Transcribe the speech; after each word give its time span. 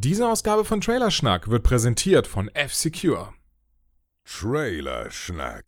Diese 0.00 0.28
Ausgabe 0.28 0.64
von 0.64 0.80
Trailerschnack 0.80 1.50
wird 1.50 1.64
präsentiert 1.64 2.28
von 2.28 2.46
F-Secure. 2.54 3.34
Trailerschnack. 4.24 5.64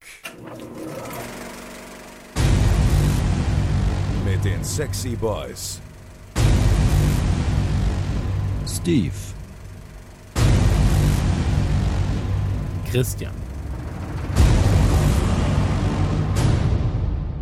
Mit 4.25 4.45
den 4.45 4.63
Sexy 4.63 5.17
Boys. 5.17 5.81
Steve. 8.69 9.17
Christian. 12.89 13.35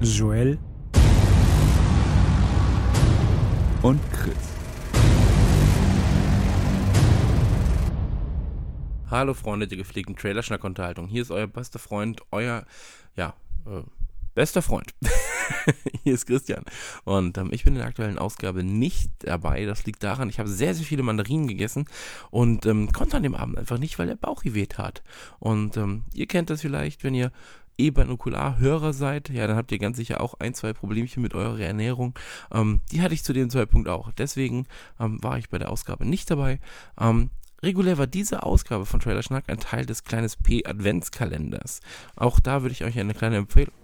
Joel 0.01 0.59
Und 3.83 4.01
Chris. 4.11 4.58
Hallo 9.11 9.33
Freunde 9.33 9.67
der 9.67 9.79
gepflegten 9.79 10.17
Trailerschnack-Unterhaltung. 10.17 11.09
Hier 11.09 11.23
ist 11.23 11.31
euer 11.31 11.47
bester 11.47 11.79
Freund, 11.79 12.21
euer, 12.31 12.67
ja, 13.17 13.33
äh, 13.65 13.81
bester 14.35 14.61
Freund. 14.61 14.93
Hier 16.05 16.13
ist 16.13 16.27
Christian. 16.27 16.63
Und 17.05 17.39
ähm, 17.39 17.49
ich 17.51 17.65
bin 17.65 17.73
in 17.73 17.79
der 17.79 17.89
aktuellen 17.89 18.19
Ausgabe 18.19 18.63
nicht 18.63 19.11
dabei. 19.21 19.65
Das 19.65 19.87
liegt 19.87 20.03
daran, 20.03 20.29
ich 20.29 20.39
habe 20.39 20.51
sehr, 20.51 20.75
sehr 20.75 20.85
viele 20.85 21.03
Mandarinen 21.03 21.49
gegessen 21.49 21.87
und 22.31 22.67
ähm, 22.67 22.93
konnte 22.93 23.17
an 23.17 23.23
dem 23.23 23.35
Abend 23.35 23.57
einfach 23.57 23.79
nicht, 23.79 23.99
weil 23.99 24.09
der 24.09 24.17
Bauch 24.17 24.45
weh 24.45 24.67
hat. 24.77 25.03
Und 25.39 25.79
ähm, 25.79 26.05
ihr 26.13 26.27
kennt 26.27 26.51
das 26.51 26.61
vielleicht, 26.61 27.03
wenn 27.03 27.15
ihr 27.15 27.33
eh 27.79 27.91
Binokular-Hörer 27.91 28.93
seid, 28.93 29.31
ja, 29.31 29.47
dann 29.47 29.57
habt 29.57 29.73
ihr 29.73 29.79
ganz 29.79 29.97
sicher 29.97 30.21
auch 30.21 30.35
ein, 30.35 30.53
zwei 30.53 30.75
Problemchen 30.75 31.23
mit 31.23 31.33
eurer 31.33 31.61
Ernährung. 31.61 32.19
Ähm, 32.53 32.81
die 32.93 33.01
hatte 33.01 33.15
ich 33.15 33.25
zu 33.25 33.33
dem 33.33 33.49
Zeitpunkt 33.49 33.89
auch. 33.89 34.13
Deswegen 34.13 34.67
ähm, 35.01 35.23
war 35.23 35.39
ich 35.39 35.49
bei 35.49 35.59
der 35.59 35.71
Ausgabe 35.71 36.05
nicht 36.05 36.31
dabei. 36.31 36.61
Regulär 37.63 37.99
war 37.99 38.07
diese 38.07 38.45
Ausgabe 38.45 38.87
von 38.87 39.01
Trailer 39.01 39.23
Schnack 39.23 39.45
ein 39.49 39.59
Teil 39.59 39.85
des 39.85 40.05
kleines 40.05 40.37
P 40.37 40.65
Adventskalenders. 40.65 41.81
Auch 42.15 42.39
da 42.39 42.63
würde 42.63 42.73
ich 42.73 42.85
euch 42.85 42.99
eine 42.99 43.15
kleine 43.15 43.37
Empfehlung. 43.37 43.75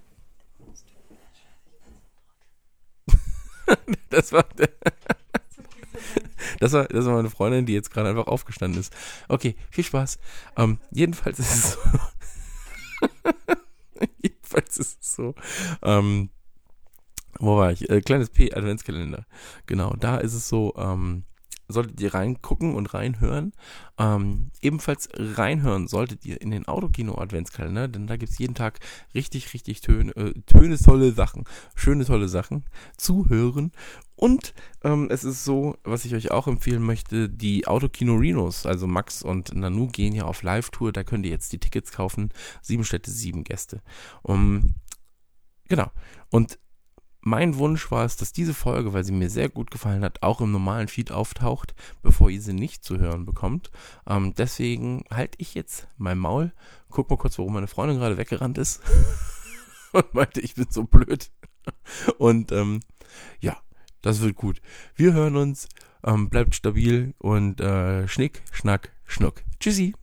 das 4.11 4.33
war 4.33 4.45
das 6.61 6.73
war 6.73 6.85
das 6.87 7.07
war 7.07 7.15
meine 7.15 7.31
Freundin, 7.31 7.67
die 7.67 7.73
jetzt 7.73 7.91
gerade 7.91 8.11
einfach 8.11 8.29
aufgestanden 8.29 8.79
ist. 8.81 8.95
Okay, 9.29 9.57
viel 9.71 9.85
Spaß. 9.85 10.19
Ähm, 10.57 10.79
jedenfalls 10.91 11.41
ist 11.41 11.53
es 11.53 11.73
so. 11.73 11.79
jedenfalls 14.23 14.77
ist 14.77 15.03
es 15.03 15.15
so. 15.15 15.35
Ähm, 15.83 16.31
wo 17.41 17.57
war 17.57 17.73
ich? 17.73 17.91
Äh, 17.91 18.03
kleines 18.03 18.31
P 18.31 18.55
Adventskalender. 18.55 19.27
Genau, 19.67 19.95
da 19.99 20.19
ist 20.19 20.35
es 20.35 20.49
so. 20.49 20.75
Ähm, 20.77 21.25
solltet 21.69 22.01
ihr 22.01 22.15
reingucken 22.15 22.75
und 22.75 22.93
reinhören. 22.95 23.53
Ähm, 23.99 24.51
ebenfalls 24.61 25.09
reinhören 25.15 25.89
solltet 25.89 26.25
ihr 26.25 26.41
in 26.41 26.51
den 26.51 26.67
Autokino-Adventskalender, 26.67 27.89
denn 27.89 28.07
da 28.07 28.17
gibt 28.17 28.33
es 28.33 28.39
jeden 28.39 28.55
Tag 28.55 28.81
richtig, 29.15 29.53
richtig 29.55 29.81
Töne, 29.81 30.15
äh, 30.17 30.33
Töne 30.47 30.79
tolle 30.79 31.13
Sachen, 31.13 31.45
schöne 31.75 32.05
tolle 32.05 32.29
Sachen 32.29 32.65
zu 32.97 33.29
hören. 33.29 33.73
Und 34.17 34.55
ähm, 34.83 35.09
es 35.11 35.25
ist 35.25 35.45
so, 35.45 35.77
was 35.83 36.05
ich 36.05 36.15
euch 36.15 36.31
auch 36.31 36.47
empfehlen 36.47 36.83
möchte, 36.83 37.29
die 37.29 37.67
Autokino 37.67 38.15
Renos, 38.15 38.65
also 38.65 38.87
Max 38.87 39.23
und 39.23 39.55
Nanu 39.55 39.89
gehen 39.89 40.15
ja 40.15 40.25
auf 40.25 40.43
Live-Tour, 40.43 40.93
da 40.93 41.03
könnt 41.03 41.27
ihr 41.27 41.33
jetzt 41.33 41.53
die 41.53 41.59
Tickets 41.59 41.93
kaufen. 41.93 42.31
Sieben 42.63 42.85
Städte, 42.85 43.11
sieben 43.11 43.45
Gäste. 43.45 43.83
Um, 44.23 44.75
genau. 45.69 45.91
Und 46.31 46.59
mein 47.25 47.57
Wunsch 47.57 47.91
war 47.91 48.05
es, 48.05 48.17
dass 48.17 48.33
diese 48.33 48.53
Folge, 48.55 48.93
weil 48.93 49.03
sie 49.03 49.13
mir 49.13 49.31
sehr 49.31 49.49
gut 49.49 49.71
gefallen 49.71 50.05
hat, 50.05 50.23
auch 50.23 50.41
im 50.43 50.53
normalen 50.53 50.89
Feed 50.89 51.11
auftaucht, 51.11 51.75
bevor 52.03 52.29
ihr 52.29 52.41
sie 52.41 52.53
nicht 52.53 52.85
zu 52.85 52.99
hören 52.99 53.25
bekommt. 53.25 53.71
Ähm, 54.07 54.35
deswegen 54.35 55.05
halte 55.11 55.39
ich 55.41 55.55
jetzt 55.55 55.89
mein 55.97 56.19
Maul, 56.19 56.53
guck 56.91 57.09
mal 57.09 57.17
kurz, 57.17 57.39
warum 57.39 57.55
meine 57.55 57.67
Freundin 57.67 57.99
gerade 57.99 58.19
weggerannt 58.19 58.59
ist 58.59 58.83
und 59.93 60.13
meinte, 60.13 60.41
ich 60.41 60.55
bin 60.55 60.67
so 60.71 60.85
blöd. 60.85 61.31
Und 62.19 62.53
ähm, 62.53 62.81
ja, 63.41 63.57
das 64.03 64.21
wird 64.21 64.37
gut. 64.37 64.61
Wir 64.95 65.15
hören 65.15 65.37
uns, 65.37 65.67
ähm, 66.05 66.29
bleibt 66.29 66.55
stabil 66.55 67.15
und 67.17 67.59
äh, 67.63 68.07
Schnick, 68.07 68.43
Schnack, 68.53 68.93
Schnuck. 69.07 69.43
Tschüssi. 69.61 69.95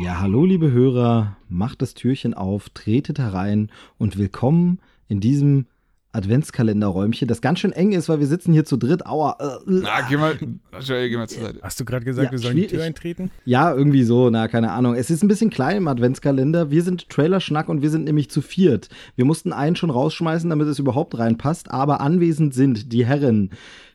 Ja, 0.00 0.20
hallo 0.20 0.44
liebe 0.44 0.70
Hörer, 0.70 1.36
macht 1.48 1.82
das 1.82 1.94
Türchen 1.94 2.32
auf, 2.32 2.68
tretet 2.70 3.18
herein 3.18 3.70
und 3.98 4.16
willkommen 4.16 4.78
in 5.08 5.18
diesem 5.20 5.66
Adventskalenderräumchen, 6.12 7.26
das 7.26 7.40
ganz 7.40 7.58
schön 7.58 7.72
eng 7.72 7.92
ist, 7.92 8.08
weil 8.08 8.20
wir 8.20 8.26
sitzen 8.28 8.52
hier 8.52 8.64
zu 8.64 8.76
dritt. 8.76 9.06
Aua. 9.06 9.36
Äh, 9.40 9.58
Na, 9.66 10.00
geh 10.08 10.16
mal, 10.16 10.36
geh 10.36 11.16
mal 11.16 11.28
zur 11.28 11.42
Seite. 11.42 11.58
Hast 11.62 11.80
du 11.80 11.84
gerade 11.84 12.04
gesagt, 12.04 12.26
Ja, 12.26 12.32
wir 12.32 12.38
sollen 12.38 12.56
die. 12.56 12.66
Tür 12.68 12.84
eintreten? 12.84 13.30
Ja, 13.44 13.74
irgendwie 13.74 14.04
so, 14.04 14.30
na, 14.30 14.46
keine 14.48 14.70
Ahnung. 14.70 14.94
Es 14.94 15.10
ist 15.10 15.22
ein 15.22 15.28
bisschen 15.28 15.50
klein 15.50 15.76
im 15.76 15.88
Adventskalender. 15.88 16.70
Wir 16.70 16.82
sind 16.82 17.08
Trailerschnack 17.08 17.68
und 17.68 17.82
wir 17.82 17.90
sind 17.90 18.04
nämlich 18.04 18.30
zu 18.30 18.40
viert. 18.40 18.88
Wir 19.16 19.24
mussten 19.24 19.52
einen 19.52 19.76
schon 19.76 19.90
rausschmeißen, 19.90 20.48
damit 20.48 20.68
es 20.68 20.78
überhaupt 20.78 21.18
reinpasst, 21.18 21.70
aber 21.70 22.00
anwesend 22.00 22.54
sind 22.54 22.92
die 22.92 23.04
Herren 23.04 23.50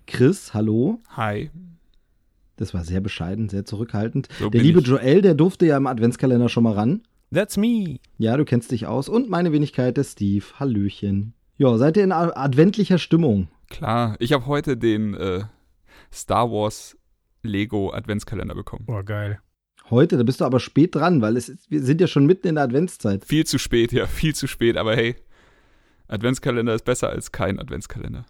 Chris, 0.05 0.53
hallo. 0.53 0.99
Hi. 1.15 1.49
Das 2.63 2.73
war 2.73 2.85
sehr 2.85 3.01
bescheiden, 3.01 3.49
sehr 3.49 3.65
zurückhaltend. 3.65 4.29
So 4.39 4.49
der 4.49 4.61
liebe 4.61 4.79
ich. 4.79 4.87
Joel, 4.87 5.21
der 5.21 5.33
durfte 5.33 5.65
ja 5.65 5.75
im 5.75 5.85
Adventskalender 5.85 6.47
schon 6.47 6.63
mal 6.63 6.71
ran. 6.71 7.01
That's 7.33 7.57
me. 7.57 7.99
Ja, 8.17 8.37
du 8.37 8.45
kennst 8.45 8.71
dich 8.71 8.87
aus. 8.87 9.09
Und 9.09 9.29
meine 9.29 9.51
Wenigkeit, 9.51 9.97
der 9.97 10.05
Steve. 10.05 10.45
Hallöchen. 10.57 11.33
Ja, 11.57 11.77
seid 11.77 11.97
ihr 11.97 12.05
in 12.05 12.13
adventlicher 12.13 12.99
Stimmung? 12.99 13.49
Klar, 13.69 14.15
ich 14.19 14.31
habe 14.31 14.45
heute 14.45 14.77
den 14.77 15.13
äh, 15.13 15.41
Star 16.09 16.49
Wars 16.51 16.97
Lego 17.41 17.91
Adventskalender 17.91 18.55
bekommen. 18.55 18.85
Oh, 18.87 19.03
geil. 19.03 19.41
Heute, 19.89 20.15
da 20.15 20.23
bist 20.23 20.39
du 20.39 20.45
aber 20.45 20.61
spät 20.61 20.95
dran, 20.95 21.21
weil 21.21 21.35
es 21.35 21.49
ist, 21.49 21.69
wir 21.69 21.83
sind 21.83 21.99
ja 21.99 22.07
schon 22.07 22.25
mitten 22.25 22.47
in 22.47 22.55
der 22.55 22.63
Adventszeit. 22.63 23.25
Viel 23.25 23.45
zu 23.45 23.57
spät, 23.57 23.91
ja, 23.91 24.07
viel 24.07 24.33
zu 24.33 24.47
spät, 24.47 24.77
aber 24.77 24.95
hey, 24.95 25.17
Adventskalender 26.07 26.73
ist 26.73 26.85
besser 26.85 27.09
als 27.09 27.33
kein 27.33 27.59
Adventskalender. 27.59 28.25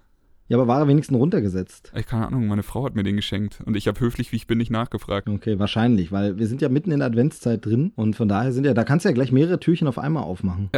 Ja, 0.47 0.57
aber 0.57 0.67
war 0.67 0.79
er 0.79 0.87
wenigstens 0.87 1.17
runtergesetzt? 1.17 1.91
Ich 1.95 2.05
keine 2.05 2.27
Ahnung, 2.27 2.47
meine 2.47 2.63
Frau 2.63 2.85
hat 2.85 2.95
mir 2.95 3.03
den 3.03 3.15
geschenkt 3.15 3.59
und 3.65 3.77
ich 3.77 3.87
habe 3.87 3.99
höflich, 3.99 4.31
wie 4.31 4.35
ich 4.35 4.47
bin, 4.47 4.57
nicht 4.57 4.71
nachgefragt. 4.71 5.29
Okay, 5.29 5.57
wahrscheinlich, 5.57 6.11
weil 6.11 6.37
wir 6.37 6.47
sind 6.47 6.61
ja 6.61 6.69
mitten 6.69 6.91
in 6.91 6.99
der 6.99 7.07
Adventszeit 7.07 7.65
drin 7.65 7.93
und 7.95 8.15
von 8.15 8.27
daher 8.27 8.51
sind 8.51 8.65
ja, 8.65 8.73
da 8.73 8.83
kannst 8.83 9.05
du 9.05 9.09
ja 9.09 9.13
gleich 9.13 9.31
mehrere 9.31 9.59
Türchen 9.59 9.87
auf 9.87 9.97
einmal 9.97 10.23
aufmachen. 10.23 10.69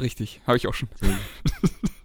Richtig, 0.00 0.40
habe 0.46 0.56
ich 0.56 0.66
auch 0.68 0.74
schon. 0.74 0.88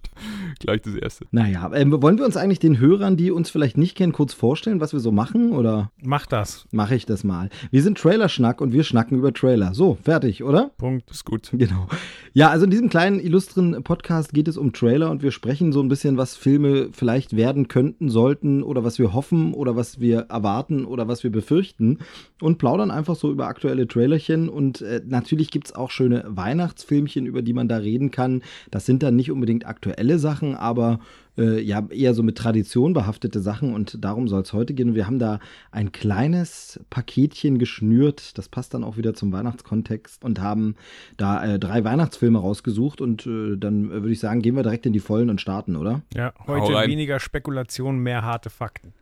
Gleich 0.60 0.82
das 0.82 0.94
erste. 0.94 1.26
Naja, 1.30 1.70
ähm, 1.74 2.02
wollen 2.02 2.18
wir 2.18 2.24
uns 2.24 2.36
eigentlich 2.36 2.58
den 2.58 2.78
Hörern, 2.78 3.16
die 3.16 3.30
uns 3.30 3.50
vielleicht 3.50 3.76
nicht 3.76 3.96
kennen, 3.96 4.12
kurz 4.12 4.34
vorstellen, 4.34 4.80
was 4.80 4.92
wir 4.92 5.00
so 5.00 5.12
machen? 5.12 5.52
Oder 5.52 5.90
Mach 6.02 6.26
das. 6.26 6.66
mache 6.70 6.94
ich 6.94 7.06
das 7.06 7.24
mal? 7.24 7.50
Wir 7.70 7.82
sind 7.82 7.98
Trailerschnack 7.98 8.60
und 8.60 8.72
wir 8.72 8.84
schnacken 8.84 9.18
über 9.18 9.32
Trailer. 9.32 9.74
So, 9.74 9.98
fertig, 10.02 10.42
oder? 10.42 10.70
Punkt. 10.78 11.10
Ist 11.10 11.24
gut. 11.24 11.50
Genau. 11.58 11.88
Ja, 12.34 12.50
also 12.50 12.66
in 12.66 12.70
diesem 12.70 12.88
kleinen 12.88 13.18
illustren 13.18 13.82
Podcast 13.82 14.32
geht 14.32 14.46
es 14.46 14.56
um 14.56 14.72
Trailer 14.72 15.10
und 15.10 15.22
wir 15.22 15.32
sprechen 15.32 15.72
so 15.72 15.80
ein 15.82 15.88
bisschen, 15.88 16.16
was 16.16 16.36
Filme 16.36 16.90
vielleicht 16.92 17.36
werden 17.36 17.66
könnten, 17.66 18.08
sollten 18.10 18.62
oder 18.62 18.84
was 18.84 18.98
wir 19.00 19.12
hoffen 19.12 19.52
oder 19.54 19.74
was 19.74 19.98
wir 19.98 20.26
erwarten 20.28 20.84
oder 20.84 21.08
was 21.08 21.24
wir 21.24 21.32
befürchten 21.32 21.98
und 22.40 22.58
plaudern 22.58 22.92
einfach 22.92 23.16
so 23.16 23.32
über 23.32 23.48
aktuelle 23.48 23.88
Trailerchen 23.88 24.48
und 24.48 24.82
äh, 24.82 25.00
natürlich 25.04 25.50
gibt's 25.50 25.74
auch 25.74 25.90
schöne 25.90 26.24
Weihnachtsfilmchen, 26.28 27.26
über 27.26 27.42
die 27.42 27.52
man 27.52 27.66
da 27.66 27.78
reden 27.78 28.10
kann. 28.12 28.42
Das 28.70 28.86
sind 28.86 29.02
dann 29.02 29.16
nicht 29.16 29.30
unbedingt 29.32 29.66
aktuelle 29.66 30.18
Sachen, 30.20 30.37
aber 30.42 31.00
äh, 31.38 31.60
ja, 31.60 31.86
eher 31.90 32.14
so 32.14 32.22
mit 32.22 32.36
Tradition 32.36 32.92
behaftete 32.92 33.40
Sachen 33.40 33.72
und 33.72 34.04
darum 34.04 34.28
soll 34.28 34.42
es 34.42 34.52
heute 34.52 34.74
gehen. 34.74 34.90
Und 34.90 34.94
wir 34.94 35.06
haben 35.06 35.18
da 35.18 35.38
ein 35.70 35.92
kleines 35.92 36.80
Paketchen 36.90 37.58
geschnürt, 37.58 38.36
das 38.36 38.48
passt 38.48 38.74
dann 38.74 38.84
auch 38.84 38.96
wieder 38.96 39.14
zum 39.14 39.32
Weihnachtskontext 39.32 40.24
und 40.24 40.40
haben 40.40 40.74
da 41.16 41.44
äh, 41.44 41.58
drei 41.58 41.84
Weihnachtsfilme 41.84 42.38
rausgesucht 42.38 43.00
und 43.00 43.26
äh, 43.26 43.56
dann 43.56 43.90
äh, 43.90 43.94
würde 43.94 44.12
ich 44.12 44.20
sagen, 44.20 44.42
gehen 44.42 44.56
wir 44.56 44.62
direkt 44.62 44.86
in 44.86 44.92
die 44.92 45.00
Vollen 45.00 45.30
und 45.30 45.40
starten, 45.40 45.76
oder? 45.76 46.02
Ja, 46.14 46.32
heute 46.46 46.72
weniger 46.88 47.20
Spekulation, 47.20 47.98
mehr 47.98 48.22
harte 48.22 48.50
Fakten. 48.50 48.92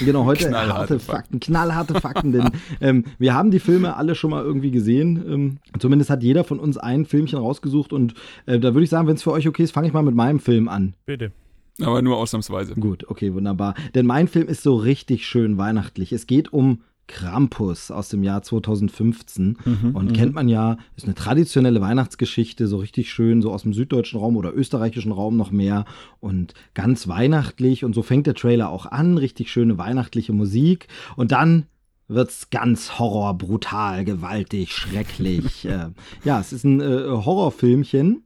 Genau, 0.00 0.24
heute 0.24 0.48
Knallharte 0.48 0.74
harte 0.74 0.98
Fakten, 0.98 1.40
knallharte 1.40 2.00
Fakten, 2.00 2.32
denn 2.32 2.50
ähm, 2.80 3.04
wir 3.18 3.34
haben 3.34 3.50
die 3.50 3.58
Filme 3.58 3.96
alle 3.96 4.14
schon 4.14 4.30
mal 4.30 4.44
irgendwie 4.44 4.70
gesehen. 4.70 5.24
Ähm, 5.28 5.58
zumindest 5.78 6.10
hat 6.10 6.22
jeder 6.22 6.44
von 6.44 6.58
uns 6.58 6.78
ein 6.78 7.06
Filmchen 7.06 7.38
rausgesucht 7.38 7.92
und 7.92 8.14
äh, 8.46 8.58
da 8.58 8.74
würde 8.74 8.84
ich 8.84 8.90
sagen, 8.90 9.08
wenn 9.08 9.16
es 9.16 9.22
für 9.22 9.32
euch 9.32 9.48
okay 9.48 9.62
ist, 9.62 9.72
fange 9.72 9.86
ich 9.86 9.92
mal 9.92 10.02
mit 10.02 10.14
meinem 10.14 10.40
Film 10.40 10.68
an. 10.68 10.94
Bitte. 11.06 11.32
Aber 11.80 12.02
nur 12.02 12.16
ausnahmsweise. 12.16 12.74
Gut, 12.74 13.08
okay, 13.08 13.34
wunderbar. 13.34 13.74
Denn 13.94 14.06
mein 14.06 14.28
Film 14.28 14.46
ist 14.46 14.62
so 14.62 14.76
richtig 14.76 15.26
schön 15.26 15.58
weihnachtlich. 15.58 16.12
Es 16.12 16.26
geht 16.26 16.52
um 16.52 16.82
Krampus 17.06 17.90
aus 17.90 18.08
dem 18.08 18.22
Jahr 18.22 18.42
2015 18.42 19.58
und 19.92 20.12
kennt 20.14 20.34
man 20.34 20.48
ja, 20.48 20.78
ist 20.96 21.04
eine 21.04 21.14
traditionelle 21.14 21.80
Weihnachtsgeschichte, 21.80 22.66
so 22.66 22.78
richtig 22.78 23.12
schön, 23.12 23.42
so 23.42 23.52
aus 23.52 23.62
dem 23.62 23.74
süddeutschen 23.74 24.18
Raum 24.18 24.36
oder 24.36 24.54
österreichischen 24.54 25.12
Raum 25.12 25.36
noch 25.36 25.50
mehr. 25.50 25.84
Und 26.20 26.54
ganz 26.72 27.06
weihnachtlich 27.08 27.84
und 27.84 27.94
so 27.94 28.02
fängt 28.02 28.26
der 28.26 28.34
Trailer 28.34 28.70
auch 28.70 28.86
an, 28.86 29.18
richtig 29.18 29.50
schöne 29.50 29.78
weihnachtliche 29.78 30.32
Musik. 30.32 30.88
Und 31.16 31.32
dann 31.32 31.66
wird's 32.08 32.50
ganz 32.50 32.98
horror, 32.98 33.36
brutal, 33.36 34.04
gewaltig, 34.04 34.72
schrecklich. 34.72 35.64
äh, 35.66 35.90
ja, 36.24 36.40
es 36.40 36.52
ist 36.52 36.64
ein 36.64 36.80
äh, 36.80 37.06
Horrorfilmchen 37.08 38.24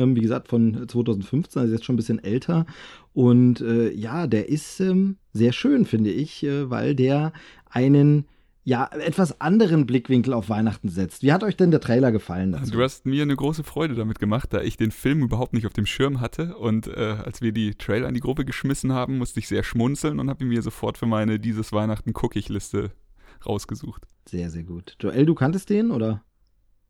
ähm, 0.00 0.16
wie 0.16 0.20
gesagt 0.20 0.48
von 0.48 0.88
2015, 0.88 1.62
also 1.62 1.74
jetzt 1.74 1.84
schon 1.84 1.94
ein 1.94 1.96
bisschen 1.96 2.22
älter. 2.22 2.66
Und 3.12 3.60
äh, 3.60 3.90
ja, 3.92 4.26
der 4.26 4.48
ist 4.48 4.80
ähm, 4.80 5.16
sehr 5.32 5.52
schön, 5.52 5.84
finde 5.84 6.10
ich, 6.10 6.42
äh, 6.42 6.70
weil 6.70 6.94
der 6.94 7.32
einen 7.68 8.26
ja, 8.62 8.88
etwas 8.92 9.40
anderen 9.40 9.86
Blickwinkel 9.86 10.34
auf 10.34 10.48
Weihnachten 10.48 10.88
setzt. 10.90 11.22
Wie 11.22 11.32
hat 11.32 11.42
euch 11.42 11.56
denn 11.56 11.70
der 11.70 11.80
Trailer 11.80 12.12
gefallen 12.12 12.52
dazu? 12.52 12.72
Du 12.72 12.82
hast 12.82 13.06
mir 13.06 13.22
eine 13.22 13.34
große 13.34 13.64
Freude 13.64 13.94
damit 13.94 14.18
gemacht, 14.18 14.52
da 14.52 14.60
ich 14.60 14.76
den 14.76 14.90
Film 14.90 15.22
überhaupt 15.22 15.54
nicht 15.54 15.66
auf 15.66 15.72
dem 15.72 15.86
Schirm 15.86 16.20
hatte. 16.20 16.56
Und 16.56 16.86
äh, 16.86 17.16
als 17.24 17.40
wir 17.40 17.52
die 17.52 17.74
Trailer 17.74 18.08
in 18.08 18.14
die 18.14 18.20
Gruppe 18.20 18.44
geschmissen 18.44 18.92
haben, 18.92 19.18
musste 19.18 19.40
ich 19.40 19.48
sehr 19.48 19.62
schmunzeln 19.62 20.20
und 20.20 20.28
habe 20.28 20.44
ihn 20.44 20.50
mir 20.50 20.62
sofort 20.62 20.98
für 20.98 21.06
meine 21.06 21.40
Dieses 21.40 21.72
Weihnachten 21.72 22.12
Guck-ich-Liste 22.12 22.92
rausgesucht. 23.46 24.06
Sehr, 24.28 24.50
sehr 24.50 24.64
gut. 24.64 24.94
Joel, 25.00 25.24
du 25.24 25.34
kanntest 25.34 25.70
den, 25.70 25.90
oder? 25.90 26.22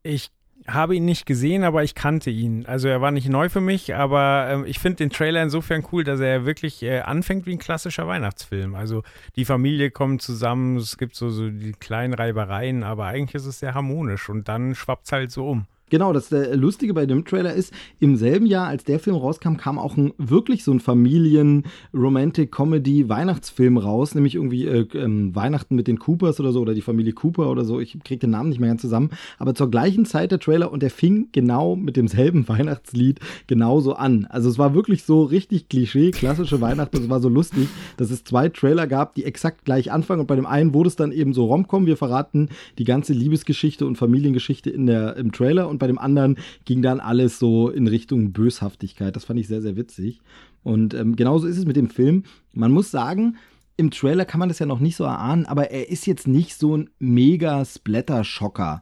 Ich 0.03 0.29
habe 0.67 0.95
ihn 0.95 1.05
nicht 1.05 1.25
gesehen, 1.25 1.63
aber 1.63 1.83
ich 1.83 1.95
kannte 1.95 2.29
ihn. 2.29 2.65
Also 2.65 2.87
er 2.87 3.01
war 3.01 3.11
nicht 3.11 3.29
neu 3.29 3.49
für 3.49 3.61
mich, 3.61 3.95
aber 3.95 4.47
ähm, 4.49 4.65
ich 4.65 4.79
finde 4.79 4.97
den 4.97 5.09
Trailer 5.09 5.41
insofern 5.41 5.85
cool, 5.91 6.03
dass 6.03 6.19
er 6.19 6.45
wirklich 6.45 6.83
äh, 6.83 6.99
anfängt 6.99 7.45
wie 7.45 7.53
ein 7.53 7.59
klassischer 7.59 8.07
Weihnachtsfilm. 8.07 8.75
Also 8.75 9.03
die 9.35 9.45
Familie 9.45 9.91
kommt 9.91 10.21
zusammen, 10.21 10.77
es 10.77 10.97
gibt 10.97 11.15
so, 11.15 11.29
so 11.29 11.49
die 11.49 11.73
kleinen 11.73 12.13
Reibereien, 12.13 12.83
aber 12.83 13.05
eigentlich 13.05 13.35
ist 13.35 13.45
es 13.45 13.59
sehr 13.59 13.73
harmonisch 13.73 14.29
und 14.29 14.47
dann 14.47 14.75
schwappt 14.75 15.05
es 15.05 15.11
halt 15.11 15.31
so 15.31 15.47
um. 15.47 15.65
Genau, 15.91 16.11
das 16.13 16.31
äh, 16.31 16.55
Lustige 16.55 16.93
bei 16.93 17.05
dem 17.05 17.25
Trailer 17.25 17.53
ist, 17.53 17.73
im 17.99 18.15
selben 18.15 18.45
Jahr, 18.45 18.67
als 18.67 18.85
der 18.85 18.97
Film 18.97 19.17
rauskam, 19.17 19.57
kam 19.57 19.77
auch 19.77 19.97
ein 19.97 20.13
wirklich 20.17 20.63
so 20.63 20.71
ein 20.71 20.79
Familien-Romantic-Comedy-Weihnachtsfilm 20.79 23.77
raus, 23.77 24.15
nämlich 24.15 24.35
irgendwie 24.35 24.67
äh, 24.67 24.87
ähm, 24.93 25.35
Weihnachten 25.35 25.75
mit 25.75 25.89
den 25.89 25.99
Coopers 25.99 26.39
oder 26.39 26.53
so, 26.53 26.61
oder 26.61 26.73
die 26.73 26.81
Familie 26.81 27.11
Cooper 27.11 27.51
oder 27.51 27.65
so. 27.65 27.81
Ich 27.81 27.99
krieg 28.05 28.21
den 28.21 28.29
Namen 28.29 28.47
nicht 28.47 28.61
mehr 28.61 28.69
ganz 28.69 28.79
zusammen. 28.79 29.09
Aber 29.37 29.53
zur 29.53 29.69
gleichen 29.69 30.05
Zeit 30.05 30.31
der 30.31 30.39
Trailer 30.39 30.71
und 30.71 30.81
der 30.81 30.91
fing 30.91 31.27
genau 31.33 31.75
mit 31.75 31.97
demselben 31.97 32.47
Weihnachtslied 32.47 33.19
genauso 33.47 33.93
an. 33.93 34.27
Also 34.29 34.49
es 34.49 34.57
war 34.57 34.73
wirklich 34.73 35.03
so 35.03 35.23
richtig 35.23 35.67
Klischee, 35.67 36.11
klassische 36.11 36.61
Weihnachten. 36.61 36.99
Es 36.99 37.09
war 37.09 37.19
so 37.19 37.27
lustig, 37.27 37.67
dass 37.97 38.11
es 38.11 38.23
zwei 38.23 38.47
Trailer 38.47 38.87
gab, 38.87 39.13
die 39.15 39.25
exakt 39.25 39.65
gleich 39.65 39.91
anfangen. 39.91 40.21
Und 40.21 40.27
bei 40.27 40.37
dem 40.37 40.45
einen 40.45 40.73
wurde 40.73 40.87
es 40.87 40.95
dann 40.95 41.11
eben 41.11 41.33
so 41.33 41.47
Romcom. 41.47 41.85
Wir 41.85 41.97
verraten 41.97 42.47
die 42.77 42.85
ganze 42.85 43.11
Liebesgeschichte 43.11 43.85
und 43.85 43.97
Familiengeschichte 43.97 44.69
in 44.69 44.85
der, 44.85 45.17
im 45.17 45.33
Trailer. 45.33 45.67
Und 45.67 45.80
bei 45.81 45.87
dem 45.87 45.99
anderen 45.99 46.37
ging 46.63 46.81
dann 46.81 47.01
alles 47.01 47.37
so 47.39 47.69
in 47.69 47.87
Richtung 47.87 48.31
Böshaftigkeit. 48.31 49.15
Das 49.15 49.25
fand 49.25 49.39
ich 49.39 49.49
sehr, 49.49 49.61
sehr 49.61 49.75
witzig. 49.75 50.21
Und 50.63 50.93
ähm, 50.93 51.17
genauso 51.17 51.47
ist 51.47 51.57
es 51.57 51.65
mit 51.65 51.75
dem 51.75 51.89
Film. 51.89 52.23
Man 52.53 52.71
muss 52.71 52.91
sagen, 52.91 53.35
im 53.75 53.91
Trailer 53.91 54.25
kann 54.25 54.39
man 54.39 54.47
das 54.47 54.59
ja 54.59 54.65
noch 54.65 54.79
nicht 54.79 54.95
so 54.95 55.03
erahnen, 55.03 55.45
aber 55.45 55.71
er 55.71 55.89
ist 55.89 56.05
jetzt 56.05 56.27
nicht 56.27 56.55
so 56.55 56.77
ein 56.77 56.89
mega 56.99 57.65
Splatter-Schocker. 57.65 58.81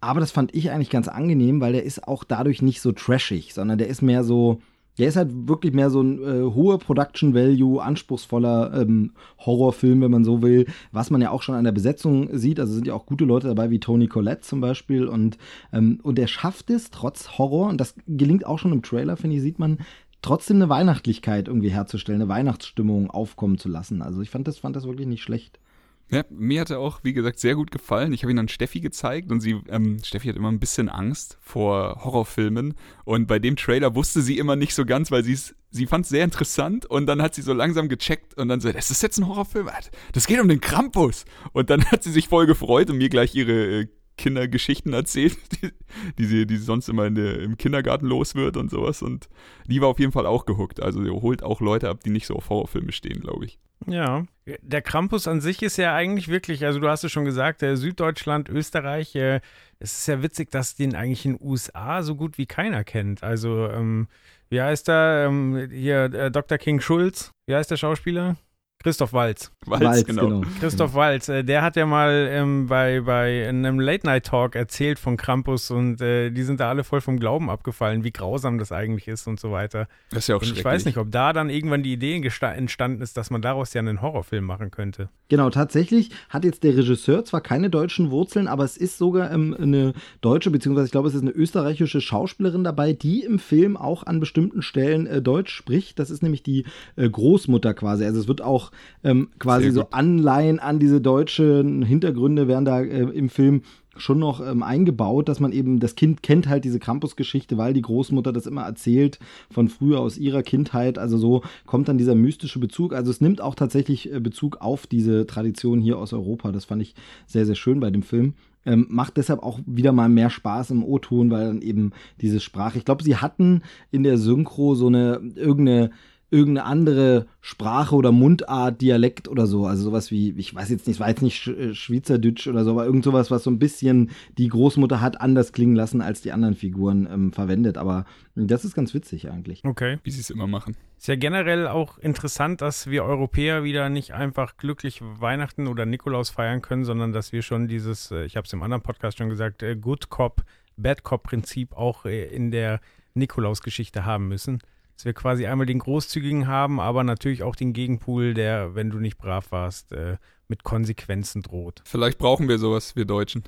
Aber 0.00 0.20
das 0.20 0.32
fand 0.32 0.54
ich 0.54 0.70
eigentlich 0.70 0.90
ganz 0.90 1.08
angenehm, 1.08 1.60
weil 1.60 1.72
der 1.72 1.84
ist 1.84 2.06
auch 2.06 2.24
dadurch 2.24 2.60
nicht 2.60 2.80
so 2.80 2.92
trashig, 2.92 3.54
sondern 3.54 3.78
der 3.78 3.88
ist 3.88 4.02
mehr 4.02 4.24
so, 4.24 4.60
der 4.98 5.08
ist 5.08 5.16
halt 5.16 5.30
wirklich 5.48 5.72
mehr 5.72 5.90
so 5.90 6.00
ein 6.00 6.22
äh, 6.22 6.42
hoher 6.42 6.78
Production 6.78 7.34
Value, 7.34 7.82
anspruchsvoller 7.82 8.72
ähm, 8.80 9.12
Horrorfilm, 9.38 10.00
wenn 10.00 10.10
man 10.10 10.24
so 10.24 10.42
will, 10.42 10.66
was 10.92 11.10
man 11.10 11.20
ja 11.20 11.30
auch 11.30 11.42
schon 11.42 11.54
an 11.54 11.64
der 11.64 11.72
Besetzung 11.72 12.36
sieht. 12.36 12.60
Also 12.60 12.72
sind 12.72 12.86
ja 12.86 12.94
auch 12.94 13.06
gute 13.06 13.24
Leute 13.24 13.48
dabei, 13.48 13.70
wie 13.70 13.80
Tony 13.80 14.06
Collette 14.06 14.42
zum 14.42 14.60
Beispiel. 14.60 15.06
Und, 15.06 15.38
ähm, 15.72 16.00
und 16.02 16.18
er 16.18 16.28
schafft 16.28 16.70
es 16.70 16.90
trotz 16.90 17.38
Horror, 17.38 17.68
und 17.68 17.80
das 17.80 17.94
gelingt 18.06 18.46
auch 18.46 18.58
schon 18.58 18.72
im 18.72 18.82
Trailer, 18.82 19.16
finde 19.16 19.36
ich, 19.36 19.42
sieht 19.42 19.58
man, 19.58 19.78
trotzdem 20.22 20.56
eine 20.56 20.68
Weihnachtlichkeit 20.68 21.48
irgendwie 21.48 21.68
herzustellen, 21.68 22.20
eine 22.20 22.28
Weihnachtsstimmung 22.28 23.10
aufkommen 23.10 23.58
zu 23.58 23.68
lassen. 23.68 24.02
Also 24.02 24.22
ich 24.22 24.30
fand 24.30 24.48
das, 24.48 24.58
fand 24.58 24.76
das 24.76 24.86
wirklich 24.86 25.06
nicht 25.06 25.22
schlecht. 25.22 25.60
Ja, 26.08 26.24
mir 26.30 26.60
hat 26.60 26.70
er 26.70 26.78
auch, 26.78 27.00
wie 27.02 27.12
gesagt, 27.12 27.40
sehr 27.40 27.56
gut 27.56 27.72
gefallen. 27.72 28.12
Ich 28.12 28.22
habe 28.22 28.32
ihn 28.32 28.36
dann 28.36 28.48
Steffi 28.48 28.80
gezeigt 28.80 29.32
und 29.32 29.40
sie, 29.40 29.60
ähm, 29.68 29.98
Steffi 30.04 30.28
hat 30.28 30.36
immer 30.36 30.52
ein 30.52 30.60
bisschen 30.60 30.88
Angst 30.88 31.36
vor 31.40 32.04
Horrorfilmen. 32.04 32.74
Und 33.04 33.26
bei 33.26 33.40
dem 33.40 33.56
Trailer 33.56 33.94
wusste 33.96 34.22
sie 34.22 34.38
immer 34.38 34.54
nicht 34.54 34.74
so 34.74 34.84
ganz, 34.84 35.10
weil 35.10 35.24
sie 35.24 35.36
sie 35.76 35.86
fand 35.86 36.04
es 36.04 36.10
sehr 36.10 36.24
interessant 36.24 36.86
und 36.86 37.06
dann 37.06 37.22
hat 37.22 37.34
sie 37.34 37.42
so 37.42 37.52
langsam 37.52 37.88
gecheckt 37.88 38.36
und 38.36 38.48
dann 38.48 38.60
so, 38.60 38.72
das 38.72 38.90
ist 38.90 39.02
jetzt 39.02 39.18
ein 39.18 39.28
Horrorfilm? 39.28 39.68
Das 40.12 40.26
geht 40.26 40.40
um 40.40 40.48
den 40.48 40.60
Krampus. 40.60 41.24
Und 41.52 41.70
dann 41.70 41.84
hat 41.90 42.02
sie 42.02 42.12
sich 42.12 42.28
voll 42.28 42.46
gefreut 42.46 42.90
und 42.90 42.98
mir 42.98 43.08
gleich 43.08 43.34
ihre 43.34 43.80
äh, 43.80 43.86
Kindergeschichten 44.16 44.92
erzählt, 44.92 45.36
die, 45.62 45.70
die, 46.18 46.24
sie, 46.24 46.46
die 46.46 46.56
sonst 46.56 46.88
immer 46.88 47.10
der, 47.10 47.40
im 47.40 47.56
Kindergarten 47.56 48.06
los 48.06 48.34
wird 48.34 48.56
und 48.56 48.70
sowas. 48.70 49.02
Und 49.02 49.28
die 49.66 49.80
war 49.80 49.88
auf 49.88 50.00
jeden 50.00 50.12
Fall 50.12 50.26
auch 50.26 50.46
gehuckt. 50.46 50.80
Also 50.80 51.02
sie 51.02 51.10
holt 51.10 51.42
auch 51.42 51.60
Leute 51.60 51.88
ab, 51.88 52.02
die 52.04 52.10
nicht 52.10 52.26
so 52.26 52.34
auf 52.34 52.48
Horrorfilme 52.48 52.92
stehen, 52.92 53.20
glaube 53.20 53.44
ich. 53.44 53.58
Ja, 53.86 54.24
der 54.62 54.82
Krampus 54.82 55.28
an 55.28 55.40
sich 55.40 55.62
ist 55.62 55.76
ja 55.76 55.94
eigentlich 55.94 56.28
wirklich, 56.28 56.64
also 56.64 56.80
du 56.80 56.88
hast 56.88 57.04
es 57.04 57.12
schon 57.12 57.24
gesagt, 57.24 57.62
äh, 57.62 57.76
Süddeutschland, 57.76 58.48
Österreich, 58.48 59.14
äh, 59.14 59.40
es 59.78 59.98
ist 59.98 60.08
ja 60.08 60.22
witzig, 60.22 60.50
dass 60.50 60.76
den 60.76 60.94
eigentlich 60.94 61.24
in 61.26 61.36
den 61.36 61.46
USA 61.46 62.02
so 62.02 62.16
gut 62.16 62.38
wie 62.38 62.46
keiner 62.46 62.84
kennt. 62.84 63.22
Also, 63.22 63.68
ähm, 63.68 64.08
wie 64.48 64.62
heißt 64.62 64.88
er? 64.88 65.26
Ähm, 65.26 65.68
hier, 65.70 66.04
äh, 66.04 66.30
Dr. 66.30 66.58
King 66.58 66.80
Schulz, 66.80 67.32
wie 67.46 67.54
heißt 67.54 67.70
der 67.70 67.76
Schauspieler? 67.76 68.36
Christoph 68.82 69.12
Walz. 69.12 69.50
Walz, 69.66 69.82
Walz, 69.82 70.04
genau. 70.04 70.28
genau. 70.28 70.42
Christoph 70.60 70.94
Walz, 70.94 71.28
äh, 71.28 71.42
der 71.42 71.62
hat 71.62 71.74
ja 71.74 71.86
mal 71.86 72.28
ähm, 72.30 72.66
bei, 72.68 73.00
bei 73.00 73.48
einem 73.48 73.80
Late-Night-Talk 73.80 74.54
erzählt 74.54 74.98
von 74.98 75.16
Krampus 75.16 75.70
und 75.70 76.00
äh, 76.00 76.30
die 76.30 76.44
sind 76.44 76.60
da 76.60 76.68
alle 76.68 76.84
voll 76.84 77.00
vom 77.00 77.18
Glauben 77.18 77.50
abgefallen, 77.50 78.04
wie 78.04 78.12
grausam 78.12 78.58
das 78.58 78.70
eigentlich 78.70 79.08
ist 79.08 79.26
und 79.26 79.40
so 79.40 79.50
weiter. 79.50 79.88
Das 80.10 80.20
ist 80.20 80.28
ja 80.28 80.36
auch 80.36 80.42
Und 80.42 80.52
ich 80.52 80.64
weiß 80.64 80.84
nicht, 80.84 80.98
ob 80.98 81.10
da 81.10 81.32
dann 81.32 81.50
irgendwann 81.50 81.82
die 81.82 81.92
Idee 81.92 82.14
entstanden 82.14 83.02
ist, 83.02 83.16
dass 83.16 83.30
man 83.30 83.42
daraus 83.42 83.74
ja 83.74 83.80
einen 83.80 84.02
Horrorfilm 84.02 84.44
machen 84.44 84.70
könnte. 84.70 85.08
Genau, 85.28 85.50
tatsächlich 85.50 86.10
hat 86.28 86.44
jetzt 86.44 86.62
der 86.62 86.76
Regisseur 86.76 87.24
zwar 87.24 87.40
keine 87.40 87.70
deutschen 87.70 88.12
Wurzeln, 88.12 88.46
aber 88.46 88.62
es 88.62 88.76
ist 88.76 88.98
sogar 88.98 89.32
ähm, 89.32 89.56
eine 89.58 89.94
deutsche, 90.20 90.52
beziehungsweise 90.52 90.86
ich 90.86 90.92
glaube, 90.92 91.08
es 91.08 91.14
ist 91.14 91.22
eine 91.22 91.32
österreichische 91.32 92.00
Schauspielerin 92.00 92.62
dabei, 92.62 92.92
die 92.92 93.24
im 93.24 93.40
Film 93.40 93.76
auch 93.76 94.04
an 94.04 94.20
bestimmten 94.20 94.62
Stellen 94.62 95.08
äh, 95.08 95.20
Deutsch 95.20 95.52
spricht. 95.52 95.98
Das 95.98 96.10
ist 96.10 96.22
nämlich 96.22 96.44
die 96.44 96.64
äh, 96.94 97.10
Großmutter 97.10 97.74
quasi. 97.74 98.04
Also 98.04 98.20
es 98.20 98.28
wird 98.28 98.42
auch 98.42 98.65
ähm, 99.04 99.28
quasi 99.38 99.70
so. 99.70 99.90
Anleihen 99.90 100.58
an 100.58 100.78
diese 100.78 101.00
deutschen 101.00 101.82
Hintergründe 101.82 102.48
werden 102.48 102.64
da 102.64 102.80
äh, 102.80 103.02
im 103.02 103.28
Film 103.28 103.62
schon 103.98 104.18
noch 104.18 104.46
ähm, 104.46 104.62
eingebaut, 104.62 105.28
dass 105.28 105.40
man 105.40 105.52
eben, 105.52 105.80
das 105.80 105.94
Kind 105.94 106.22
kennt 106.22 106.48
halt 106.48 106.64
diese 106.64 106.78
Krampus-Geschichte, 106.78 107.56
weil 107.56 107.72
die 107.72 107.82
Großmutter 107.82 108.32
das 108.32 108.46
immer 108.46 108.62
erzählt 108.62 109.18
von 109.50 109.68
früher 109.68 110.00
aus 110.00 110.18
ihrer 110.18 110.42
Kindheit. 110.42 110.98
Also 110.98 111.18
so 111.18 111.42
kommt 111.66 111.88
dann 111.88 111.98
dieser 111.98 112.14
mystische 112.14 112.58
Bezug. 112.58 112.92
Also 112.92 113.10
es 113.10 113.20
nimmt 113.20 113.40
auch 113.40 113.54
tatsächlich 113.54 114.12
äh, 114.12 114.20
Bezug 114.20 114.60
auf 114.60 114.86
diese 114.86 115.26
Tradition 115.26 115.80
hier 115.80 115.98
aus 115.98 116.12
Europa. 116.12 116.52
Das 116.52 116.64
fand 116.64 116.82
ich 116.82 116.94
sehr, 117.26 117.46
sehr 117.46 117.54
schön 117.54 117.80
bei 117.80 117.90
dem 117.90 118.02
Film. 118.02 118.34
Ähm, 118.64 118.86
macht 118.88 119.16
deshalb 119.16 119.42
auch 119.42 119.60
wieder 119.64 119.92
mal 119.92 120.08
mehr 120.08 120.28
Spaß 120.28 120.72
im 120.72 120.84
O-Ton, 120.84 121.30
weil 121.30 121.46
dann 121.46 121.62
eben 121.62 121.92
diese 122.20 122.40
Sprache. 122.40 122.78
Ich 122.78 122.84
glaube, 122.84 123.04
sie 123.04 123.16
hatten 123.16 123.62
in 123.92 124.02
der 124.02 124.18
Synchro 124.18 124.74
so 124.74 124.88
eine 124.88 125.20
irgendeine 125.36 125.90
irgendeine 126.30 126.66
andere 126.66 127.26
Sprache 127.40 127.94
oder 127.94 128.10
Mundart, 128.10 128.80
Dialekt 128.80 129.28
oder 129.28 129.46
so. 129.46 129.66
Also 129.66 129.84
sowas 129.84 130.10
wie, 130.10 130.34
ich 130.36 130.54
weiß 130.54 130.70
jetzt 130.70 130.86
nicht, 130.86 130.96
es 130.96 131.00
war 131.00 131.08
jetzt 131.08 131.22
nicht 131.22 131.36
Sch 131.36 131.48
äh, 131.48 131.74
Schweizerdeutsch 131.74 132.48
oder 132.48 132.64
so, 132.64 132.72
aber 132.72 132.84
irgend 132.84 133.04
sowas, 133.04 133.30
was 133.30 133.44
so 133.44 133.50
ein 133.50 133.60
bisschen 133.60 134.10
die 134.36 134.48
Großmutter 134.48 135.00
hat 135.00 135.20
anders 135.20 135.52
klingen 135.52 135.76
lassen, 135.76 136.00
als 136.00 136.22
die 136.22 136.32
anderen 136.32 136.54
Figuren 136.54 137.08
ähm, 137.10 137.32
verwendet. 137.32 137.78
Aber 137.78 138.06
das 138.34 138.64
ist 138.64 138.74
ganz 138.74 138.92
witzig 138.92 139.30
eigentlich. 139.30 139.64
Okay. 139.64 139.98
Wie 140.02 140.10
sie 140.10 140.20
es 140.20 140.30
immer 140.30 140.48
machen. 140.48 140.76
Ist 140.98 141.06
ja 141.06 141.16
generell 141.16 141.68
auch 141.68 141.98
interessant, 141.98 142.60
dass 142.60 142.88
wir 142.90 143.04
Europäer 143.04 143.62
wieder 143.62 143.88
nicht 143.88 144.12
einfach 144.12 144.56
glücklich 144.56 145.00
Weihnachten 145.02 145.68
oder 145.68 145.86
Nikolaus 145.86 146.30
feiern 146.30 146.60
können, 146.60 146.84
sondern 146.84 147.12
dass 147.12 147.32
wir 147.32 147.42
schon 147.42 147.68
dieses, 147.68 148.10
äh, 148.10 148.24
ich 148.24 148.36
habe 148.36 148.46
es 148.46 148.52
im 148.52 148.62
anderen 148.62 148.82
Podcast 148.82 149.18
schon 149.18 149.28
gesagt, 149.28 149.62
äh, 149.62 149.76
Good 149.76 150.08
Cop, 150.08 150.42
Bad 150.76 151.04
Cop 151.04 151.22
Prinzip 151.22 151.72
auch 151.72 152.04
in 152.04 152.50
der 152.50 152.80
Nikolaus-Geschichte 153.14 154.04
haben 154.04 154.28
müssen. 154.28 154.58
Dass 154.96 155.04
wir 155.04 155.12
quasi 155.12 155.46
einmal 155.46 155.66
den 155.66 155.78
Großzügigen 155.78 156.46
haben, 156.46 156.80
aber 156.80 157.04
natürlich 157.04 157.42
auch 157.42 157.54
den 157.54 157.74
Gegenpool, 157.74 158.32
der, 158.32 158.74
wenn 158.74 158.88
du 158.88 158.98
nicht 158.98 159.18
brav 159.18 159.52
warst, 159.52 159.92
äh, 159.92 160.16
mit 160.48 160.64
Konsequenzen 160.64 161.42
droht. 161.42 161.82
Vielleicht 161.84 162.18
brauchen 162.18 162.48
wir 162.48 162.58
sowas, 162.58 162.96
wir 162.96 163.04
Deutschen. 163.04 163.44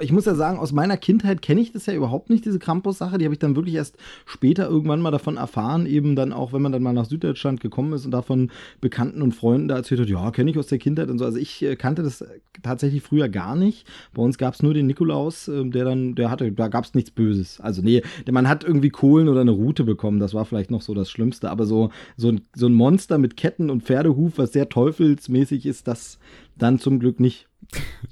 Ich 0.00 0.10
muss 0.10 0.24
ja 0.24 0.34
sagen, 0.34 0.58
aus 0.58 0.72
meiner 0.72 0.96
Kindheit 0.96 1.42
kenne 1.42 1.60
ich 1.60 1.72
das 1.72 1.86
ja 1.86 1.92
überhaupt 1.92 2.30
nicht, 2.30 2.44
diese 2.44 2.58
Krampus-Sache. 2.58 3.18
Die 3.18 3.24
habe 3.24 3.34
ich 3.34 3.38
dann 3.38 3.56
wirklich 3.56 3.74
erst 3.74 3.96
später 4.24 4.68
irgendwann 4.68 5.00
mal 5.00 5.10
davon 5.10 5.36
erfahren, 5.36 5.86
eben 5.86 6.16
dann 6.16 6.32
auch, 6.32 6.52
wenn 6.52 6.62
man 6.62 6.72
dann 6.72 6.82
mal 6.82 6.94
nach 6.94 7.04
Süddeutschland 7.04 7.60
gekommen 7.60 7.92
ist 7.92 8.06
und 8.06 8.10
davon 8.10 8.50
Bekannten 8.80 9.20
und 9.20 9.34
Freunden 9.34 9.68
da 9.68 9.76
erzählt 9.76 10.00
hat, 10.00 10.08
ja, 10.08 10.30
kenne 10.30 10.50
ich 10.50 10.58
aus 10.58 10.68
der 10.68 10.78
Kindheit 10.78 11.10
und 11.10 11.18
so. 11.18 11.24
Also 11.26 11.38
ich 11.38 11.62
äh, 11.62 11.76
kannte 11.76 12.02
das 12.02 12.24
tatsächlich 12.62 13.02
früher 13.02 13.28
gar 13.28 13.54
nicht. 13.54 13.86
Bei 14.14 14.22
uns 14.22 14.38
gab 14.38 14.54
es 14.54 14.62
nur 14.62 14.72
den 14.72 14.86
Nikolaus, 14.86 15.48
äh, 15.48 15.64
der 15.68 15.84
dann, 15.84 16.14
der 16.14 16.30
hatte, 16.30 16.50
da 16.52 16.68
gab 16.68 16.84
es 16.84 16.94
nichts 16.94 17.10
Böses. 17.10 17.60
Also 17.60 17.82
nee, 17.82 18.02
man 18.30 18.48
hat 18.48 18.64
irgendwie 18.64 18.90
Kohlen 18.90 19.28
oder 19.28 19.42
eine 19.42 19.50
Rute 19.50 19.84
bekommen. 19.84 20.20
Das 20.20 20.32
war 20.32 20.46
vielleicht 20.46 20.70
noch 20.70 20.82
so 20.82 20.94
das 20.94 21.10
Schlimmste. 21.10 21.50
Aber 21.50 21.66
so, 21.66 21.90
so, 22.16 22.28
ein, 22.28 22.40
so 22.54 22.66
ein 22.66 22.74
Monster 22.74 23.18
mit 23.18 23.36
Ketten 23.36 23.68
und 23.68 23.82
Pferdehuf, 23.82 24.38
was 24.38 24.52
sehr 24.52 24.68
teufelsmäßig 24.68 25.66
ist, 25.66 25.86
das 25.86 26.18
dann 26.56 26.78
zum 26.78 26.98
Glück 26.98 27.20
nicht. 27.20 27.48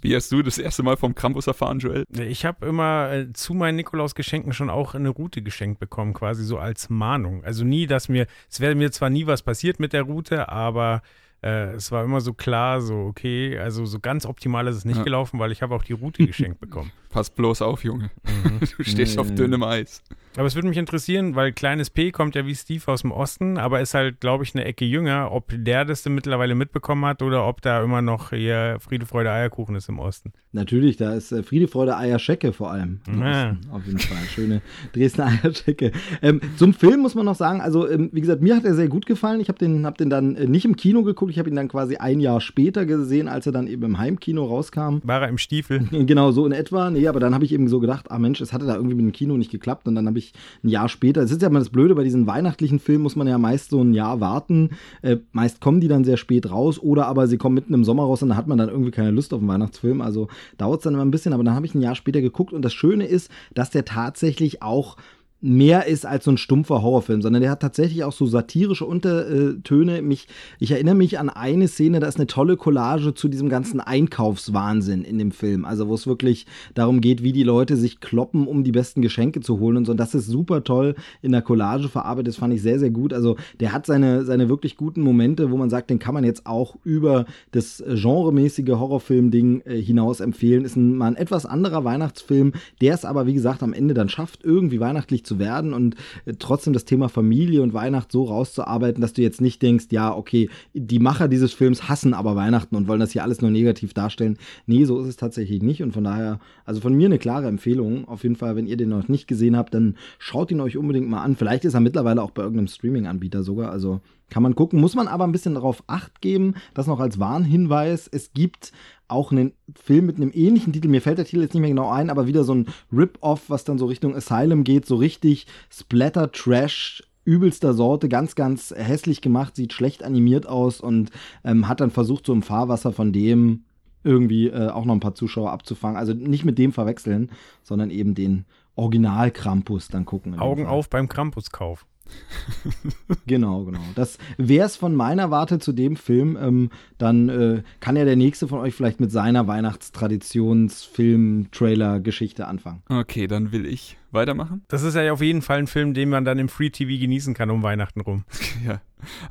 Wie 0.01 0.15
hast 0.17 0.33
du 0.33 0.43
das 0.43 0.59
erste 0.59 0.83
Mal 0.83 0.97
vom 0.97 1.15
Krampus 1.15 1.47
erfahren, 1.47 1.79
Joel? 1.79 2.05
Ich 2.19 2.45
habe 2.45 2.67
immer 2.67 3.11
äh, 3.13 3.33
zu 3.33 3.53
meinen 3.55 3.77
Nikolausgeschenken 3.77 4.53
schon 4.53 4.71
auch 4.71 4.95
eine 4.95 5.11
Route 5.11 5.43
geschenkt 5.43 5.79
bekommen, 5.81 6.15
quasi 6.15 6.45
so 6.45 6.59
als 6.59 6.89
Mahnung. 6.89 7.45
Also 7.45 7.65
nie, 7.65 7.87
dass 7.87 8.09
mir, 8.09 8.27
es 8.51 8.61
wäre 8.61 8.75
mir 8.75 8.91
zwar 8.93 9.11
nie 9.11 9.27
was 9.27 9.43
passiert 9.43 9.79
mit 9.81 9.93
der 9.93 10.03
Route, 10.03 10.49
aber 10.49 11.03
äh, 11.43 11.73
es 11.75 11.91
war 11.93 12.05
immer 12.05 12.21
so 12.21 12.33
klar, 12.33 12.81
so 12.81 12.95
okay, 13.07 13.59
also 13.59 13.85
so 13.87 13.99
ganz 14.01 14.25
optimal 14.27 14.67
ist 14.69 14.77
es 14.77 14.85
nicht 14.85 14.99
Ja. 14.99 15.03
gelaufen, 15.05 15.39
weil 15.39 15.53
ich 15.53 15.63
habe 15.63 15.75
auch 15.75 15.85
die 15.85 15.95
Route 15.95 16.27
geschenkt 16.27 16.61
bekommen. 16.61 16.93
Pass 17.11 17.29
bloß 17.31 17.63
auf, 17.63 17.85
Junge. 17.85 18.11
Mhm. 18.25 18.61
Du 18.77 18.85
stehst 18.85 19.17
Ja, 19.17 19.21
auf 19.21 19.35
dünnem 19.35 19.63
Eis. 19.63 20.03
Aber 20.37 20.47
es 20.47 20.55
würde 20.55 20.69
mich 20.69 20.79
interessieren, 20.79 21.35
weil 21.35 21.53
kleines 21.53 21.91
P 21.91 22.13
kommt 22.13 22.37
ja 22.37 22.47
wie 22.47 22.55
Steve 22.55 22.83
aus 22.87 23.03
dem 23.03 23.11
Osten, 23.11 23.59
aber 23.59 23.81
ist 23.81 23.95
halt, 23.95 24.21
glaube 24.21 24.45
ich, 24.45 24.55
eine 24.55 24.65
Ecke 24.65 24.85
jünger, 24.85 25.33
ob 25.33 25.53
der 25.53 25.85
das 25.85 26.05
denn 26.05 26.15
mittlerweile 26.15 26.55
mitbekommen 26.55 27.05
hat 27.05 27.21
oder 27.23 27.49
ob 27.49 27.63
da 27.63 27.83
immer 27.83 28.01
noch 28.01 28.31
hier 28.31 28.77
Friede, 28.79 29.07
Freude, 29.07 29.33
Eierkuchen 29.33 29.75
ist 29.75 29.89
im 29.89 29.99
Osten. 29.99 30.33
Natürlich, 30.53 30.97
da 30.97 31.15
ist 31.15 31.33
äh, 31.33 31.43
Friede, 31.43 31.67
Freude, 31.67 31.97
Eierschecke 31.97 32.53
vor 32.53 32.71
allem. 32.71 33.01
Ja. 33.09 33.51
Osten. 33.51 33.71
Auf 33.73 33.87
jeden 33.87 33.99
Fall. 33.99 34.19
Schöne 34.33 34.63
Dresdner 34.93 35.27
Eierschecke. 35.43 35.91
Ähm, 36.23 36.41
zum 36.57 36.75
Film 36.75 37.01
muss 37.01 37.17
man 37.17 37.25
noch 37.25 37.35
sagen, 37.35 37.61
also 37.61 37.89
ähm, 37.89 38.11
wie 38.13 38.21
gesagt, 38.21 38.41
mir 38.41 38.55
hat 38.55 38.65
er 38.65 38.75
sehr 38.75 38.89
gut 38.89 39.07
gefallen. 39.07 39.41
Ich 39.41 39.49
habe 39.49 39.59
den, 39.59 39.85
hab 39.85 39.99
den 39.99 40.11
dann 40.11 40.37
äh, 40.37 40.47
nicht 40.47 40.65
im 40.65 40.77
Kino 40.77 41.03
geguckt, 41.03 41.33
ich 41.33 41.41
habe 41.41 41.49
ihn 41.49 41.57
dann 41.57 41.69
quasi 41.69 41.97
ein 41.97 42.21
Jahr 42.21 42.41
später 42.41 42.87
gesehen, 42.87 43.27
als 43.27 43.47
er 43.47 43.53
dann 43.53 43.67
eben 43.67 43.83
im 43.83 43.99
Heimkino 43.99 44.45
rauskam. 44.45 44.99
War 45.03 45.23
er 45.23 45.29
im 45.29 45.39
Stiefel? 45.39 45.89
Genau, 45.91 46.31
so 46.31 46.47
in 46.47 46.53
etwa. 46.53 46.91
Nee, 46.91 47.00
aber 47.09 47.21
dann 47.21 47.35
habe 47.35 47.45
ich 47.45 47.53
eben 47.53 47.69
so 47.69 47.81
gedacht, 47.81 48.11
ah 48.11 48.19
Mensch, 48.19 48.41
es 48.41 48.53
hatte 48.53 48.67
da 48.67 48.75
irgendwie 48.75 48.95
mit 48.95 49.05
dem 49.05 49.13
Kino 49.13 49.37
nicht 49.37 49.51
geklappt. 49.51 49.89
Und 49.89 49.95
dann 49.95 50.07
habe 50.07 50.19
ich 50.19 50.33
ein 50.63 50.69
Jahr 50.69 50.89
später, 50.89 51.23
es 51.23 51.31
ist 51.31 51.43
ja 51.43 51.49
immer 51.49 51.59
das 51.59 51.71
Blöde, 51.71 51.95
bei 51.95 52.05
diesen 52.05 52.27
weihnachtlichen 52.27 52.79
Filmen 52.79 53.03
muss 53.03 53.17
man 53.17 53.27
ja 53.27 53.39
meist 53.39 53.71
so 53.71 53.83
ein 53.83 53.95
Jahr 53.95 54.21
warten. 54.21 54.71
Äh, 55.03 55.19
meist 55.33 55.61
kommen 55.61 55.81
die 55.81 55.89
dann 55.89 56.05
sehr 56.05 56.17
spät 56.17 56.51
raus 56.51 56.79
oder 56.79 57.07
aber 57.07 57.27
sie 57.27 57.39
kommen 57.39 57.55
mitten 57.55 57.75
im 57.75 57.85
Sommer 57.85 58.05
raus 58.05 58.23
und 58.23 58.31
dann 58.31 58.39
hat 58.39 58.47
man 58.47 58.59
dann 58.59 58.69
irgendwie 58.69 58.91
keine 58.91 59.11
Lust 59.11 59.33
auf 59.33 59.41
einen 59.41 59.49
Weihnachtsfilm. 59.49 60.01
Also 60.01 60.29
dauert 60.59 60.81
es 60.81 60.85
dann 60.85 60.95
immer 60.95 61.05
ein 61.05 61.11
bisschen, 61.11 61.33
aber 61.33 61.45
dann 61.45 61.55
habe 61.55 61.67
ich 61.67 61.75
ein 61.75 61.83
Jahr 61.83 61.95
später 61.95 62.21
geguckt 62.21 62.53
und 62.53 62.63
das 62.63 62.73
Schöne 62.73 63.07
ist, 63.07 63.31
dass 63.55 63.71
der 63.71 63.85
tatsächlich 63.85 64.63
auch 64.63 64.97
mehr 65.41 65.87
ist 65.87 66.05
als 66.05 66.25
so 66.25 66.31
ein 66.31 66.39
stumpfer 66.39 66.83
Horrorfilm, 66.83 67.23
sondern 67.23 67.43
der 67.43 67.51
hat 67.51 67.61
tatsächlich 67.61 68.05
auch 68.05 68.13
so 68.13 68.27
satirische 68.27 68.85
Untertöne. 68.85 70.03
Mich, 70.03 70.29
ich 70.59 70.71
erinnere 70.71 70.95
mich 70.95 71.19
an 71.19 71.31
eine 71.31 71.69
Szene, 71.69 72.01
da 72.01 72.07
ist 72.07 72.17
eine 72.17 72.27
tolle 72.27 72.57
Collage 72.57 73.15
zu 73.15 73.29
diesem 73.29 73.49
ganzen 73.49 73.81
Einkaufswahnsinn 73.81 75.03
in 75.03 75.19
dem 75.19 75.33
Film. 75.33 75.65
Also 75.65 75.89
wo 75.89 75.95
es 75.95 76.07
wirklich 76.07 76.47
darum 76.75 77.01
geht, 77.01 77.23
wie 77.23 77.33
die 77.33 77.43
Leute 77.43 77.77
sich 77.77 78.01
kloppen, 78.01 78.47
um 78.47 78.65
die 78.65 78.73
besten 78.73 79.01
Geschenke 79.01 79.41
zu 79.41 79.59
holen 79.59 79.79
und 79.79 79.87
so. 79.87 79.93
Und 79.93 80.01
das 80.01 80.15
ist 80.15 80.27
super 80.27 80.63
toll 80.63 80.95
in 81.23 81.33
der 81.33 81.43
Collage 81.43 81.89
verarbeitet. 81.89 82.29
Das 82.29 82.37
fand 82.37 82.53
ich 82.53 82.63
sehr, 82.63 82.79
sehr 82.79 82.91
gut. 82.91 83.15
Also 83.15 83.37
der 83.61 83.73
hat 83.73 83.87
seine, 83.87 84.25
seine 84.25 84.49
wirklich 84.49 84.77
guten 84.77 85.01
Momente, 85.01 85.51
wo 85.51 85.57
man 85.57 85.71
sagt, 85.71 85.89
den 85.89 85.99
kann 85.99 86.15
man 86.15 86.25
jetzt 86.25 86.47
auch 86.47 86.77
über 86.85 87.25
das 87.53 87.83
genremäßige 87.87 88.69
Horrorfilm-Ding 88.69 89.63
äh, 89.65 89.81
hinaus 89.81 90.21
empfehlen. 90.21 90.65
Ist 90.65 90.77
ein, 90.77 90.97
mal 90.97 91.07
ein 91.07 91.17
etwas 91.17 91.47
anderer 91.47 91.85
Weihnachtsfilm, 91.85 92.53
der 92.83 92.95
es 92.95 93.05
aber, 93.05 93.27
wie 93.27 93.35
gesagt, 93.35 93.63
am 93.63 93.73
Ende 93.73 93.95
dann 93.95 94.09
schafft, 94.09 94.45
irgendwie 94.45 94.81
weihnachtlich 94.81 95.25
zu 95.25 95.30
werden 95.39 95.73
und 95.73 95.97
äh, 96.25 96.35
trotzdem 96.39 96.73
das 96.73 96.85
Thema 96.85 97.09
Familie 97.09 97.63
und 97.63 97.75
Weihnacht 97.75 98.13
so 98.13 98.25
rauszuarbeiten, 98.25 99.01
dass 99.01 99.13
du 99.13 99.23
jetzt 99.23 99.41
nicht 99.41 99.63
denkst, 99.63 99.87
ja, 99.91 100.15
okay, 100.15 100.51
die 100.75 100.99
Macher 100.99 101.29
dieses 101.29 101.53
Films 101.53 101.89
hassen 101.89 102.15
aber 102.15 102.37
Weihnachten 102.37 102.77
und 102.77 102.89
wollen 102.89 103.01
das 103.01 103.13
hier 103.13 103.23
alles 103.23 103.41
nur 103.41 103.51
negativ 103.51 103.95
darstellen. 103.95 104.39
Nee, 104.67 104.85
so 104.85 105.01
ist 105.01 105.09
es 105.09 105.17
tatsächlich 105.17 105.63
nicht 105.63 105.83
und 105.83 105.93
von 105.93 106.05
daher, 106.05 106.41
also 106.65 106.81
von 106.81 106.95
mir 106.95 107.07
eine 107.07 107.19
klare 107.19 107.49
Empfehlung. 107.49 108.07
Auf 108.09 108.23
jeden 108.23 108.37
Fall, 108.37 108.57
wenn 108.57 108.67
ihr 108.67 108.77
den 108.77 108.89
noch 108.89 109.09
nicht 109.09 109.29
gesehen 109.29 109.57
habt, 109.57 109.75
dann 109.75 109.97
schaut 110.19 110.51
ihn 110.51 110.61
euch 110.61 110.77
unbedingt 110.77 111.09
mal 111.09 111.23
an. 111.23 111.37
Vielleicht 111.37 111.65
ist 111.65 111.75
er 111.75 111.81
mittlerweile 111.81 112.23
auch 112.23 112.31
bei 112.31 112.43
irgendeinem 112.43 112.69
Streaming-Anbieter 112.69 113.43
sogar, 113.43 113.71
also 113.71 114.01
kann 114.31 114.43
man 114.43 114.55
gucken. 114.55 114.81
Muss 114.81 114.95
man 114.95 115.09
aber 115.09 115.25
ein 115.25 115.33
bisschen 115.33 115.55
darauf 115.55 115.83
acht 115.87 116.21
geben, 116.21 116.55
das 116.75 116.87
noch 116.87 117.01
als 117.01 117.19
Warnhinweis. 117.19 118.09
Es 118.09 118.33
gibt 118.33 118.73
auch 119.09 119.33
einen 119.33 119.53
Film 119.75 120.07
mit 120.07 120.17
einem 120.17 120.31
ähnlichen 120.33 120.73
Titel, 120.73 120.89
mir 120.89 121.03
fällt 121.03 121.19
der 121.19 121.25
Titel 121.25 121.43
jetzt 121.43 121.55
nicht 121.55 121.61
mehr 121.61 121.71
genau 121.71 121.91
ein, 121.91 122.11
aber 122.11 122.27
wieder 122.27 122.45
so 122.45 122.55
ein 122.55 122.69
Rip-Off, 122.93 123.51
was 123.51 123.65
dann 123.65 123.79
so 123.79 123.87
Richtung 123.87 124.15
Asylum 124.15 124.65
geht, 124.65 124.87
so 124.87 124.97
richtig 124.97 125.47
Splatter-Trash, 125.71 127.03
übelster 127.25 127.75
Sorte, 127.75 128.09
ganz, 128.09 128.35
ganz 128.35 128.73
hässlich 128.77 129.21
gemacht, 129.21 129.57
sieht 129.57 129.73
schlecht 129.73 130.03
animiert 130.03 130.47
aus 130.47 130.81
und 130.81 131.11
ähm, 131.45 131.69
hat 131.69 131.81
dann 131.81 131.91
versucht, 131.91 132.27
so 132.27 132.33
im 132.33 132.43
Fahrwasser 132.43 132.93
von 132.93 133.13
dem 133.13 133.65
irgendwie 134.03 134.49
äh, 134.49 134.69
auch 134.69 134.85
noch 134.85 134.95
ein 134.95 135.01
paar 135.01 135.15
Zuschauer 135.15 135.51
abzufangen. 135.51 135.99
Also 135.99 136.15
nicht 136.15 136.45
mit 136.45 136.59
dem 136.59 136.73
verwechseln, 136.73 137.31
sondern 137.63 137.91
eben 137.91 138.15
den 138.15 138.47
Original 138.77 139.31
Krampus 139.31 139.89
dann 139.89 140.07
gucken. 140.07 140.39
Augen 140.39 140.67
auf 140.67 140.89
beim 140.89 141.09
Krampuskauf. 141.09 141.85
Genau, 143.27 143.65
genau. 143.65 143.81
Das 143.95 144.19
wäre 144.37 144.67
es 144.67 144.77
von 144.77 144.95
meiner 144.95 145.31
Warte 145.31 145.59
zu 145.59 145.73
dem 145.73 145.97
Film. 145.97 146.37
Ähm, 146.41 146.71
dann 146.99 147.29
äh, 147.29 147.63
kann 147.81 147.97
ja 147.97 148.05
der 148.05 148.15
nächste 148.17 148.47
von 148.49 148.61
euch 148.61 148.75
vielleicht 148.75 149.01
mit 149.01 149.13
seiner 149.13 149.47
Weihnachtstraditions-Film-Trailer-Geschichte 149.47 152.47
anfangen. 152.47 152.83
Okay, 152.89 153.27
dann 153.27 153.53
will 153.53 153.67
ich 153.67 153.99
weitermachen. 154.11 154.65
Das 154.69 154.83
ist 154.83 154.95
ja 154.95 155.13
auf 155.13 155.21
jeden 155.23 155.43
Fall 155.43 155.59
ein 155.59 155.67
Film, 155.67 155.93
den 155.95 156.09
man 156.09 156.25
dann 156.25 156.39
im 156.39 156.49
Free 156.49 156.71
TV 156.71 157.01
genießen 157.01 157.35
kann 157.35 157.51
um 157.51 157.63
Weihnachten 157.63 158.01
rum. 158.01 158.25
Ja. 158.67 158.81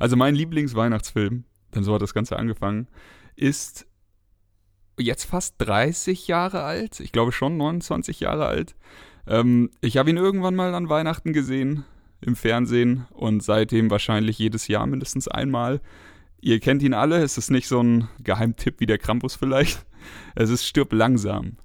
Also 0.00 0.16
mein 0.16 0.34
Lieblingsweihnachtsfilm, 0.34 1.44
denn 1.74 1.84
so 1.84 1.94
hat 1.94 2.02
das 2.02 2.14
Ganze 2.14 2.36
angefangen, 2.36 2.88
ist 3.36 3.86
jetzt 4.98 5.24
fast 5.24 5.54
30 5.58 6.26
Jahre 6.26 6.64
alt. 6.64 6.98
Ich 6.98 7.12
glaube 7.12 7.30
schon 7.30 7.56
29 7.56 8.18
Jahre 8.18 8.46
alt. 8.46 8.74
Ähm, 9.28 9.70
ich 9.80 9.96
habe 9.96 10.10
ihn 10.10 10.16
irgendwann 10.16 10.56
mal 10.56 10.74
an 10.74 10.88
Weihnachten 10.88 11.32
gesehen 11.32 11.84
im 12.20 12.36
Fernsehen 12.36 13.06
und 13.10 13.42
seitdem 13.42 13.90
wahrscheinlich 13.90 14.38
jedes 14.38 14.68
Jahr 14.68 14.86
mindestens 14.86 15.28
einmal. 15.28 15.80
Ihr 16.40 16.60
kennt 16.60 16.82
ihn 16.82 16.94
alle, 16.94 17.22
es 17.22 17.38
ist 17.38 17.50
nicht 17.50 17.68
so 17.68 17.82
ein 17.82 18.08
Geheimtipp 18.22 18.80
wie 18.80 18.86
der 18.86 18.98
Krampus 18.98 19.36
vielleicht. 19.36 19.86
Es 20.34 20.48
ist 20.48 20.64
Stirb 20.64 20.94
langsam. 20.94 21.58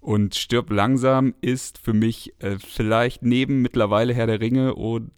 Und 0.00 0.34
Stirb 0.34 0.70
langsam 0.70 1.32
ist 1.40 1.78
für 1.78 1.92
mich 1.92 2.34
äh, 2.40 2.58
vielleicht 2.58 3.22
neben 3.22 3.62
mittlerweile 3.62 4.12
Herr 4.12 4.26
der 4.26 4.40
Ringe 4.40 4.74
und 4.74 5.12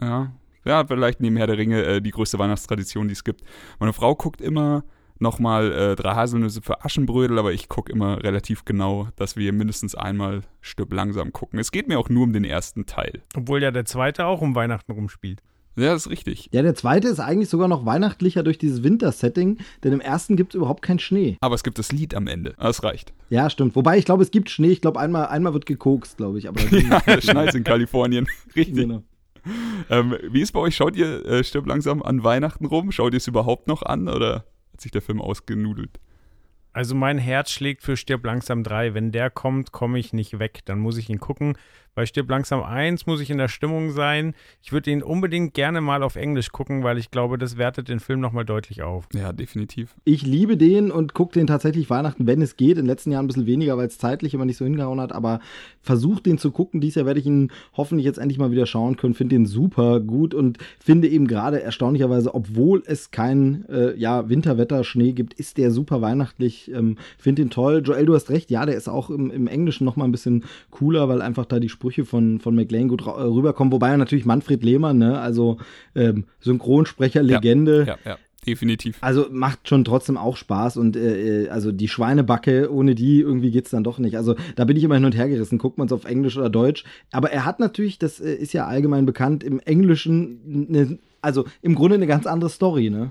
ja, 0.00 0.32
ja, 0.64 0.84
vielleicht 0.84 1.20
neben 1.20 1.36
Herr 1.36 1.46
der 1.46 1.58
Ringe 1.58 1.84
äh, 1.84 2.00
die 2.00 2.10
größte 2.10 2.40
Weihnachtstradition, 2.40 3.06
die 3.06 3.12
es 3.12 3.22
gibt. 3.22 3.42
Meine 3.78 3.92
Frau 3.92 4.16
guckt 4.16 4.40
immer 4.40 4.84
nochmal 5.18 5.72
äh, 5.72 5.96
drei 5.96 6.14
Haselnüsse 6.14 6.62
für 6.62 6.84
Aschenbrödel, 6.84 7.38
aber 7.38 7.52
ich 7.52 7.68
gucke 7.68 7.92
immer 7.92 8.22
relativ 8.22 8.64
genau, 8.64 9.08
dass 9.16 9.36
wir 9.36 9.52
mindestens 9.52 9.94
einmal 9.94 10.42
Stirb 10.60 10.92
langsam 10.92 11.32
gucken. 11.32 11.58
Es 11.58 11.72
geht 11.72 11.88
mir 11.88 11.98
auch 11.98 12.08
nur 12.08 12.24
um 12.24 12.32
den 12.32 12.44
ersten 12.44 12.86
Teil. 12.86 13.22
Obwohl 13.36 13.62
ja 13.62 13.70
der 13.70 13.84
zweite 13.84 14.26
auch 14.26 14.40
um 14.40 14.54
Weihnachten 14.54 14.92
rumspielt. 14.92 15.40
Ja, 15.76 15.94
das 15.94 16.06
ist 16.06 16.10
richtig. 16.10 16.48
Ja, 16.52 16.62
der 16.62 16.74
zweite 16.74 17.08
ist 17.08 17.18
eigentlich 17.18 17.48
sogar 17.48 17.66
noch 17.66 17.86
weihnachtlicher 17.86 18.42
durch 18.42 18.58
dieses 18.58 18.82
Wintersetting, 18.82 19.58
denn 19.82 19.92
im 19.94 20.00
ersten 20.00 20.36
gibt 20.36 20.52
es 20.52 20.56
überhaupt 20.56 20.82
keinen 20.82 20.98
Schnee. 20.98 21.38
Aber 21.40 21.54
es 21.54 21.62
gibt 21.62 21.78
das 21.78 21.92
Lied 21.92 22.14
am 22.14 22.26
Ende. 22.26 22.54
Das 22.58 22.82
reicht. 22.82 23.14
Ja, 23.30 23.48
stimmt. 23.48 23.74
Wobei 23.74 23.96
ich 23.96 24.04
glaube, 24.04 24.22
es 24.22 24.30
gibt 24.30 24.50
Schnee. 24.50 24.68
Ich 24.68 24.82
glaube, 24.82 25.00
einmal, 25.00 25.26
einmal 25.26 25.54
wird 25.54 25.64
gekokst, 25.64 26.18
glaube 26.18 26.38
ich. 26.38 26.48
Aber 26.48 26.60
ja, 26.70 27.00
es 27.06 27.24
schneit 27.24 27.54
in 27.54 27.64
Kalifornien. 27.64 28.26
Richtig. 28.56 28.76
Genau. 28.76 29.02
Ähm, 29.90 30.16
wie 30.30 30.42
ist 30.42 30.52
bei 30.52 30.60
euch? 30.60 30.76
Schaut 30.76 30.94
ihr 30.94 31.24
äh, 31.24 31.42
Stirb 31.42 31.66
langsam 31.66 32.02
an 32.02 32.22
Weihnachten 32.22 32.66
rum? 32.66 32.92
Schaut 32.92 33.14
ihr 33.14 33.16
es 33.16 33.26
überhaupt 33.26 33.66
noch 33.66 33.82
an 33.82 34.08
oder 34.08 34.44
hat 34.72 34.80
sich 34.80 34.90
der 34.90 35.02
Film 35.02 35.20
ausgenudelt? 35.20 36.00
Also 36.72 36.94
mein 36.94 37.18
Herz 37.18 37.50
schlägt 37.50 37.82
für 37.82 37.96
Stirb 37.96 38.24
langsam 38.24 38.62
3. 38.64 38.94
Wenn 38.94 39.12
der 39.12 39.30
kommt, 39.30 39.72
komme 39.72 39.98
ich 39.98 40.12
nicht 40.12 40.38
weg. 40.38 40.60
Dann 40.64 40.78
muss 40.78 40.96
ich 40.96 41.10
ihn 41.10 41.20
gucken. 41.20 41.58
Bei 41.94 42.06
Stirb 42.06 42.30
langsam 42.30 42.62
1 42.62 43.04
muss 43.04 43.20
ich 43.20 43.28
in 43.28 43.36
der 43.36 43.48
Stimmung 43.48 43.90
sein. 43.90 44.32
Ich 44.62 44.72
würde 44.72 44.90
ihn 44.90 45.02
unbedingt 45.02 45.52
gerne 45.52 45.82
mal 45.82 46.02
auf 46.02 46.16
Englisch 46.16 46.50
gucken, 46.50 46.84
weil 46.84 46.96
ich 46.96 47.10
glaube, 47.10 47.36
das 47.36 47.58
wertet 47.58 47.90
den 47.90 48.00
Film 48.00 48.20
nochmal 48.20 48.46
deutlich 48.46 48.82
auf. 48.82 49.06
Ja, 49.12 49.34
definitiv. 49.34 49.94
Ich 50.04 50.22
liebe 50.22 50.56
den 50.56 50.90
und 50.90 51.12
gucke 51.12 51.34
den 51.34 51.46
tatsächlich 51.46 51.90
Weihnachten, 51.90 52.26
wenn 52.26 52.40
es 52.40 52.56
geht. 52.56 52.78
In 52.78 52.84
den 52.84 52.86
letzten 52.86 53.12
Jahren 53.12 53.26
ein 53.26 53.26
bisschen 53.26 53.44
weniger, 53.44 53.76
weil 53.76 53.88
es 53.88 53.98
zeitlich 53.98 54.32
immer 54.32 54.46
nicht 54.46 54.56
so 54.56 54.64
hingehauen 54.64 55.02
hat. 55.02 55.12
Aber 55.12 55.40
versucht 55.82 56.24
den 56.24 56.38
zu 56.38 56.50
gucken. 56.50 56.80
Dieses 56.80 56.94
Jahr 56.94 57.04
werde 57.04 57.20
ich 57.20 57.26
ihn 57.26 57.52
hoffentlich 57.76 58.06
jetzt 58.06 58.18
endlich 58.18 58.38
mal 58.38 58.50
wieder 58.50 58.64
schauen 58.64 58.96
können. 58.96 59.12
Finde 59.12 59.36
den 59.36 59.44
super 59.44 60.00
gut 60.00 60.32
und 60.32 60.56
finde 60.82 61.08
eben 61.08 61.26
gerade 61.26 61.60
erstaunlicherweise, 61.60 62.34
obwohl 62.34 62.82
es 62.86 63.10
kein 63.10 63.66
äh, 63.68 63.94
ja, 63.98 64.30
Winterwetter, 64.30 64.82
Schnee 64.84 65.12
gibt, 65.12 65.34
ist 65.34 65.58
der 65.58 65.70
super 65.70 66.00
weihnachtlich. 66.00 66.70
Ähm, 66.72 66.96
Finde 67.18 67.42
den 67.42 67.50
toll. 67.50 67.82
Joel, 67.84 68.06
du 68.06 68.14
hast 68.14 68.30
recht. 68.30 68.50
Ja, 68.50 68.64
der 68.64 68.76
ist 68.76 68.88
auch 68.88 69.10
im, 69.10 69.30
im 69.30 69.46
Englischen 69.46 69.84
nochmal 69.84 70.08
ein 70.08 70.12
bisschen 70.12 70.44
cooler, 70.70 71.10
weil 71.10 71.20
einfach 71.20 71.44
da 71.44 71.60
die 71.60 71.68
Sprüche 71.82 72.04
von, 72.04 72.38
von 72.38 72.54
McLean 72.54 72.86
gut 72.86 73.04
äh, 73.04 73.10
rüberkommen. 73.10 73.72
Wobei 73.72 73.96
natürlich 73.96 74.24
Manfred 74.24 74.62
Lehmann, 74.62 74.98
ne, 74.98 75.18
also 75.18 75.58
ähm, 75.96 76.26
Synchronsprecher, 76.38 77.24
Legende. 77.24 77.84
Ja, 77.88 77.98
ja, 78.04 78.18
definitiv. 78.46 78.98
Also 79.00 79.26
macht 79.32 79.68
schon 79.68 79.84
trotzdem 79.84 80.16
auch 80.16 80.36
Spaß 80.36 80.76
und 80.76 80.94
äh, 80.94 81.46
äh, 81.46 81.48
also 81.48 81.72
die 81.72 81.88
Schweinebacke, 81.88 82.72
ohne 82.72 82.94
die 82.94 83.18
irgendwie 83.18 83.50
geht's 83.50 83.70
dann 83.70 83.82
doch 83.82 83.98
nicht. 83.98 84.16
Also 84.16 84.36
da 84.54 84.64
bin 84.64 84.76
ich 84.76 84.84
immer 84.84 84.94
hin 84.94 85.04
und 85.04 85.16
her 85.16 85.28
gerissen, 85.28 85.58
guckt 85.58 85.76
man 85.76 85.86
es 85.86 85.92
auf 85.92 86.04
Englisch 86.04 86.36
oder 86.36 86.50
Deutsch. 86.50 86.84
Aber 87.10 87.32
er 87.32 87.44
hat 87.44 87.58
natürlich, 87.58 87.98
das 87.98 88.20
äh, 88.20 88.32
ist 88.32 88.52
ja 88.52 88.68
allgemein 88.68 89.04
bekannt, 89.04 89.42
im 89.42 89.58
Englischen, 89.58 90.68
ne, 90.70 90.98
also 91.20 91.46
im 91.62 91.74
Grunde 91.74 91.96
eine 91.96 92.06
ganz 92.06 92.28
andere 92.28 92.50
Story, 92.50 92.90
ne? 92.90 93.10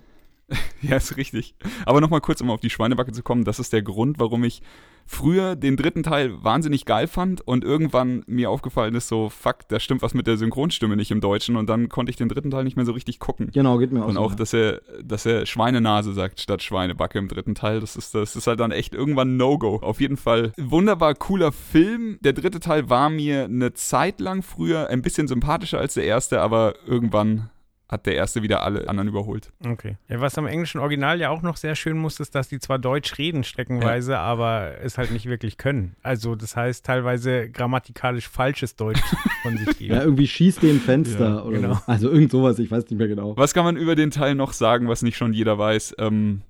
Ja, 0.82 0.98
ist 0.98 1.16
richtig. 1.16 1.54
Aber 1.86 2.02
nochmal 2.02 2.22
kurz, 2.22 2.42
um 2.42 2.50
auf 2.50 2.60
die 2.60 2.72
Schweinebacke 2.72 3.12
zu 3.12 3.22
kommen. 3.22 3.44
Das 3.44 3.60
ist 3.60 3.72
der 3.72 3.84
Grund, 3.84 4.20
warum 4.20 4.44
ich 4.44 4.64
früher 5.06 5.56
den 5.56 5.78
dritten 5.78 6.02
Teil 6.04 6.44
wahnsinnig 6.44 6.86
geil 6.86 7.06
fand 7.08 7.46
und 7.46 7.64
irgendwann 7.64 8.24
mir 8.28 8.50
aufgefallen 8.50 8.96
ist, 8.96 9.08
so, 9.08 9.30
fuck, 9.30 9.68
da 9.68 9.80
stimmt 9.80 10.02
was 10.02 10.14
mit 10.14 10.26
der 10.26 10.38
Synchronstimme 10.38 10.96
nicht 10.96 11.12
im 11.12 11.22
Deutschen 11.22 11.56
und 11.56 11.70
dann 11.70 11.90
konnte 11.90 12.10
ich 12.10 12.16
den 12.16 12.30
dritten 12.30 12.50
Teil 12.50 12.64
nicht 12.64 12.78
mehr 12.78 12.86
so 12.86 12.94
richtig 12.94 13.20
gucken. 13.20 13.50
Genau, 13.54 13.78
geht 13.78 13.92
mir 13.92 14.04
auch 14.04 14.08
Und 14.08 14.16
so. 14.16 14.22
auch, 14.22 14.34
dass 14.36 14.54
er, 14.54 14.82
dass 15.04 15.26
er 15.26 15.46
Schweinenase 15.46 16.14
sagt 16.14 16.40
statt 16.40 16.64
Schweinebacke 16.64 17.20
im 17.20 17.28
dritten 17.28 17.56
Teil. 17.56 17.80
Das 17.80 17.96
ist, 17.96 18.16
das 18.16 18.36
ist 18.36 18.48
halt 18.48 18.60
dann 18.60 18.72
echt 18.72 18.96
irgendwann 18.96 19.38
No-Go. 19.38 19.76
Auf 19.82 20.02
jeden 20.02 20.18
Fall 20.18 20.54
wunderbar 20.58 21.14
cooler 21.16 21.52
Film. 21.52 22.18
Der 22.22 22.34
dritte 22.34 22.60
Teil 22.60 22.90
war 22.90 23.10
mir 23.10 23.46
eine 23.46 23.74
Zeit 23.74 24.20
lang 24.20 24.42
früher 24.42 24.88
ein 24.88 25.02
bisschen 25.02 25.28
sympathischer 25.28 25.80
als 25.80 25.94
der 25.94 26.06
erste, 26.06 26.42
aber 26.42 26.74
irgendwann 26.88 27.50
hat 27.92 28.06
der 28.06 28.16
erste 28.16 28.42
wieder 28.42 28.64
alle 28.64 28.88
anderen 28.88 29.10
überholt. 29.10 29.52
Okay. 29.66 29.98
Ja, 30.08 30.22
was 30.22 30.38
am 30.38 30.48
englischen 30.48 30.80
Original 30.80 31.20
ja 31.20 31.30
auch 31.30 31.42
noch 31.42 31.58
sehr 31.58 31.76
schön 31.76 31.98
muss, 31.98 32.22
ist, 32.22 32.34
dass 32.34 32.48
die 32.48 32.60
zwar 32.60 32.80
Deutsch 32.80 33.18
reden 33.18 33.44
streckenweise, 33.44 34.18
aber 34.18 34.76
es 34.82 34.98
halt 34.98 35.12
nicht 35.12 35.26
wirklich 35.26 35.58
können. 35.58 35.98
Also 36.02 36.36
das 36.36 36.56
heißt 36.56 36.86
teilweise 36.86 37.50
grammatikalisch 37.50 38.30
falsches 38.30 38.78
Deutsch 38.78 39.02
von 39.44 39.58
sich 39.58 39.78
geben. 39.78 39.82
Ja, 39.92 40.04
irgendwie 40.04 40.28
schießt 40.28 40.62
den 40.64 40.80
Fenster 40.80 41.28
Ja, 41.28 41.44
oder 41.44 41.58
genau. 41.60 41.74
so. 41.74 41.82
Also 41.88 42.10
irgend 42.10 42.32
sowas, 42.32 42.60
ich 42.60 42.72
weiß 42.72 42.86
nicht 42.90 42.98
mehr 42.98 43.10
genau. 43.10 43.36
Was 43.36 43.54
kann 43.54 43.66
man 43.66 43.76
über 43.76 43.96
den 43.96 44.10
Teil 44.10 44.36
noch 44.36 44.54
sagen, 44.54 44.88
was 44.88 45.02
nicht 45.02 45.18
schon 45.18 45.34
jeder 45.34 45.58
weiß? 45.58 45.96
Ähm, 45.98 46.44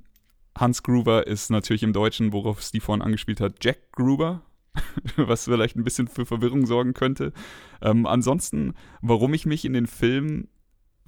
Hans 0.56 0.84
Gruber 0.84 1.26
ist 1.26 1.50
natürlich 1.50 1.82
im 1.82 1.94
Deutschen, 1.94 2.34
worauf 2.34 2.62
Steve 2.62 2.84
vorhin 2.84 3.02
angespielt 3.02 3.42
hat, 3.42 3.56
Jack 3.64 3.94
Gruber, 3.94 4.42
was 5.16 5.46
vielleicht 5.46 5.76
ein 5.76 5.84
bisschen 5.84 6.08
für 6.08 6.28
Verwirrung 6.28 6.68
sorgen 6.68 6.94
könnte. 6.94 7.34
Ähm, 7.82 8.06
ansonsten, 8.06 8.76
warum 9.02 9.34
ich 9.34 9.48
mich 9.48 9.66
in 9.66 9.74
den 9.74 9.88
Film 9.88 10.48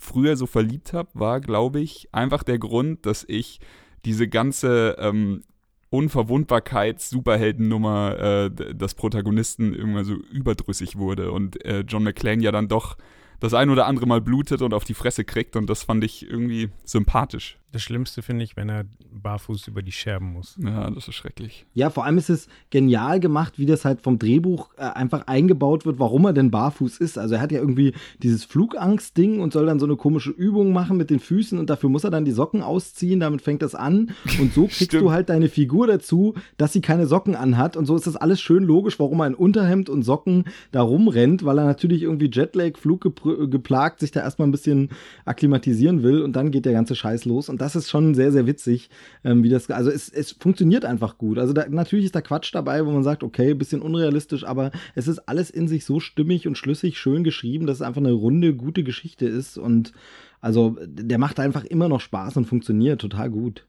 früher 0.04 0.38
so 0.38 0.46
verliebt 0.46 0.94
habe, 0.94 1.10
war, 1.14 1.42
glaube 1.42 1.80
ich, 1.80 2.10
einfach 2.12 2.44
der 2.44 2.60
Grund, 2.60 3.06
dass 3.06 3.24
ich 3.28 3.60
diese 4.06 4.28
ganze 4.28 4.98
ähm, 5.00 5.44
Unverwundbarkeits-Superheldennummer 5.90 8.20
äh, 8.20 8.52
des 8.74 8.94
Protagonisten 8.96 9.74
irgendwann 9.74 10.04
so 10.06 10.16
überdrüssig 10.16 10.98
wurde 10.98 11.32
und 11.32 11.64
äh, 11.66 11.86
John 11.88 12.04
McClane 12.04 12.44
ja 12.44 12.52
dann 12.52 12.68
doch 12.68 12.98
das 13.40 13.54
ein 13.54 13.70
oder 13.70 13.86
andere 13.86 14.08
Mal 14.08 14.20
blutet 14.22 14.62
und 14.62 14.74
auf 14.74 14.84
die 14.86 14.96
Fresse 14.96 15.24
kriegt 15.24 15.56
und 15.56 15.70
das 15.70 15.84
fand 15.84 16.04
ich 16.04 16.28
irgendwie 16.28 16.70
sympathisch. 16.84 17.60
Das 17.74 17.82
Schlimmste 17.82 18.22
finde 18.22 18.44
ich, 18.44 18.56
wenn 18.56 18.70
er 18.70 18.86
barfuß 19.12 19.68
über 19.68 19.82
die 19.82 19.92
Scherben 19.92 20.34
muss. 20.34 20.56
Ja, 20.64 20.92
das 20.92 21.08
ist 21.08 21.16
schrecklich. 21.16 21.66
Ja, 21.74 21.90
vor 21.90 22.06
allem 22.06 22.20
ist 22.20 22.30
es 22.30 22.48
genial 22.70 23.20
gemacht, 23.20 23.58
wie 23.58 23.66
das 23.66 23.84
halt 23.84 24.02
vom 24.02 24.20
Drehbuch 24.20 24.70
äh, 24.78 24.84
einfach 24.84 25.26
eingebaut 25.26 25.84
wird, 25.84 25.98
warum 25.98 26.26
er 26.26 26.34
denn 26.34 26.52
barfuß 26.52 27.00
ist. 27.00 27.18
Also 27.18 27.34
er 27.34 27.42
hat 27.42 27.52
ja 27.52 27.60
irgendwie 27.60 27.94
dieses 28.22 28.46
Flugangst-Ding 28.46 29.40
und 29.40 29.54
soll 29.54 29.66
dann 29.66 29.80
so 29.80 29.88
eine 29.88 29.96
komische 29.96 30.30
Übung 30.30 30.72
machen 30.72 30.98
mit 30.98 31.10
den 31.10 31.20
Füßen 31.20 31.58
und 31.58 31.72
dafür 31.72 31.90
muss 31.90 32.04
er 32.04 32.12
dann 32.12 32.26
die 32.26 32.32
Socken 32.32 32.62
ausziehen, 32.62 33.20
damit 33.20 33.42
fängt 33.42 33.64
das 33.64 33.74
an. 33.74 34.12
Und 34.40 34.54
so 34.54 34.68
kriegst 34.68 34.94
du 34.94 35.12
halt 35.12 35.30
deine 35.30 35.50
Figur 35.50 35.88
dazu, 35.88 36.36
dass 36.58 36.74
sie 36.74 36.82
keine 36.82 37.08
Socken 37.08 37.36
anhat. 37.36 37.76
Und 37.76 37.88
so 37.88 37.96
ist 37.96 38.06
das 38.06 38.16
alles 38.16 38.40
schön 38.40 38.66
logisch, 38.66 39.00
warum 39.00 39.20
er 39.22 39.28
in 39.28 39.34
Unterhemd 39.34 39.90
und 39.90 40.04
Socken 40.04 40.44
da 40.72 40.84
rumrennt, 40.84 41.44
weil 41.44 41.58
er 41.58 41.66
natürlich 41.66 42.04
irgendwie 42.04 42.30
Jetlag, 42.32 42.78
Flug 42.78 43.02
geplagt, 43.50 44.00
sich 44.00 44.12
da 44.12 44.20
erstmal 44.20 44.48
ein 44.48 44.52
bisschen 44.52 44.90
akklimatisieren 45.26 46.04
will 46.04 46.22
und 46.22 46.36
dann 46.36 46.52
geht 46.52 46.66
der 46.66 46.74
ganze 46.74 46.94
Scheiß 46.94 47.26
los. 47.26 47.50
Und 47.50 47.63
das 47.64 47.76
ist 47.78 47.90
schon 47.90 48.14
sehr, 48.14 48.32
sehr 48.32 48.46
witzig, 48.46 48.90
ähm, 49.24 49.42
wie 49.44 49.50
das, 49.50 49.70
also 49.70 49.90
es, 49.90 50.10
es 50.10 50.34
funktioniert 50.34 50.84
einfach 50.84 51.18
gut. 51.18 51.40
Also 51.40 51.54
da, 51.54 51.66
natürlich 51.70 52.06
ist 52.06 52.16
da 52.16 52.22
Quatsch 52.22 52.54
dabei, 52.54 52.86
wo 52.86 52.92
man 52.92 53.04
sagt, 53.04 53.24
okay, 53.24 53.54
bisschen 53.54 53.82
unrealistisch, 53.82 54.44
aber 54.44 54.72
es 54.96 55.08
ist 55.08 55.20
alles 55.30 55.50
in 55.50 55.68
sich 55.68 55.86
so 55.86 56.00
stimmig 56.00 56.48
und 56.48 56.58
schlüssig, 56.58 56.98
schön 56.98 57.24
geschrieben, 57.24 57.66
dass 57.66 57.78
es 57.78 57.82
einfach 57.82 58.02
eine 58.02 58.12
runde, 58.12 58.54
gute 58.54 58.84
Geschichte 58.84 59.26
ist 59.26 59.58
und 59.58 59.94
also 60.42 60.76
der 60.86 61.18
macht 61.18 61.40
einfach 61.40 61.64
immer 61.64 61.88
noch 61.88 62.02
Spaß 62.02 62.36
und 62.36 62.46
funktioniert 62.46 63.00
total 63.00 63.30
gut. 63.30 63.66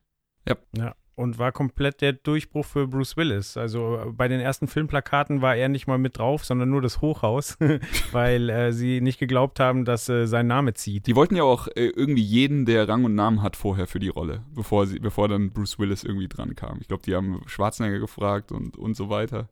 Ja. 0.75 0.95
Und 1.15 1.39
war 1.39 1.53
komplett 1.53 2.01
der 2.01 2.11
Durchbruch 2.11 2.65
für 2.65 2.87
Bruce 2.87 3.15
Willis. 3.15 3.55
Also 3.55 3.97
äh, 3.97 4.11
bei 4.11 4.27
den 4.27 4.41
ersten 4.41 4.67
Filmplakaten 4.67 5.41
war 5.41 5.55
er 5.55 5.69
nicht 5.69 5.87
mal 5.87 5.97
mit 5.97 6.17
drauf, 6.17 6.43
sondern 6.43 6.69
nur 6.69 6.81
das 6.81 6.99
Hochhaus, 7.01 7.57
weil 8.11 8.49
äh, 8.49 8.73
sie 8.73 8.99
nicht 8.99 9.19
geglaubt 9.19 9.59
haben, 9.61 9.85
dass 9.85 10.09
äh, 10.09 10.27
sein 10.27 10.47
Name 10.47 10.73
zieht. 10.73 11.07
Die 11.07 11.15
wollten 11.15 11.37
ja 11.37 11.43
auch 11.43 11.67
äh, 11.67 11.85
irgendwie 11.87 12.23
jeden, 12.23 12.65
der 12.65 12.89
Rang 12.89 13.05
und 13.05 13.15
Namen 13.15 13.41
hat, 13.41 13.55
vorher 13.55 13.87
für 13.87 13.99
die 13.99 14.09
Rolle, 14.09 14.43
bevor, 14.53 14.87
sie, 14.87 14.99
bevor 14.99 15.29
dann 15.29 15.51
Bruce 15.51 15.79
Willis 15.79 16.03
irgendwie 16.03 16.27
dran 16.27 16.55
kam. 16.55 16.79
Ich 16.81 16.89
glaube, 16.89 17.03
die 17.03 17.15
haben 17.15 17.41
Schwarzenegger 17.45 17.99
gefragt 17.99 18.51
und, 18.51 18.77
und 18.77 18.95
so 18.95 19.09
weiter. 19.09 19.47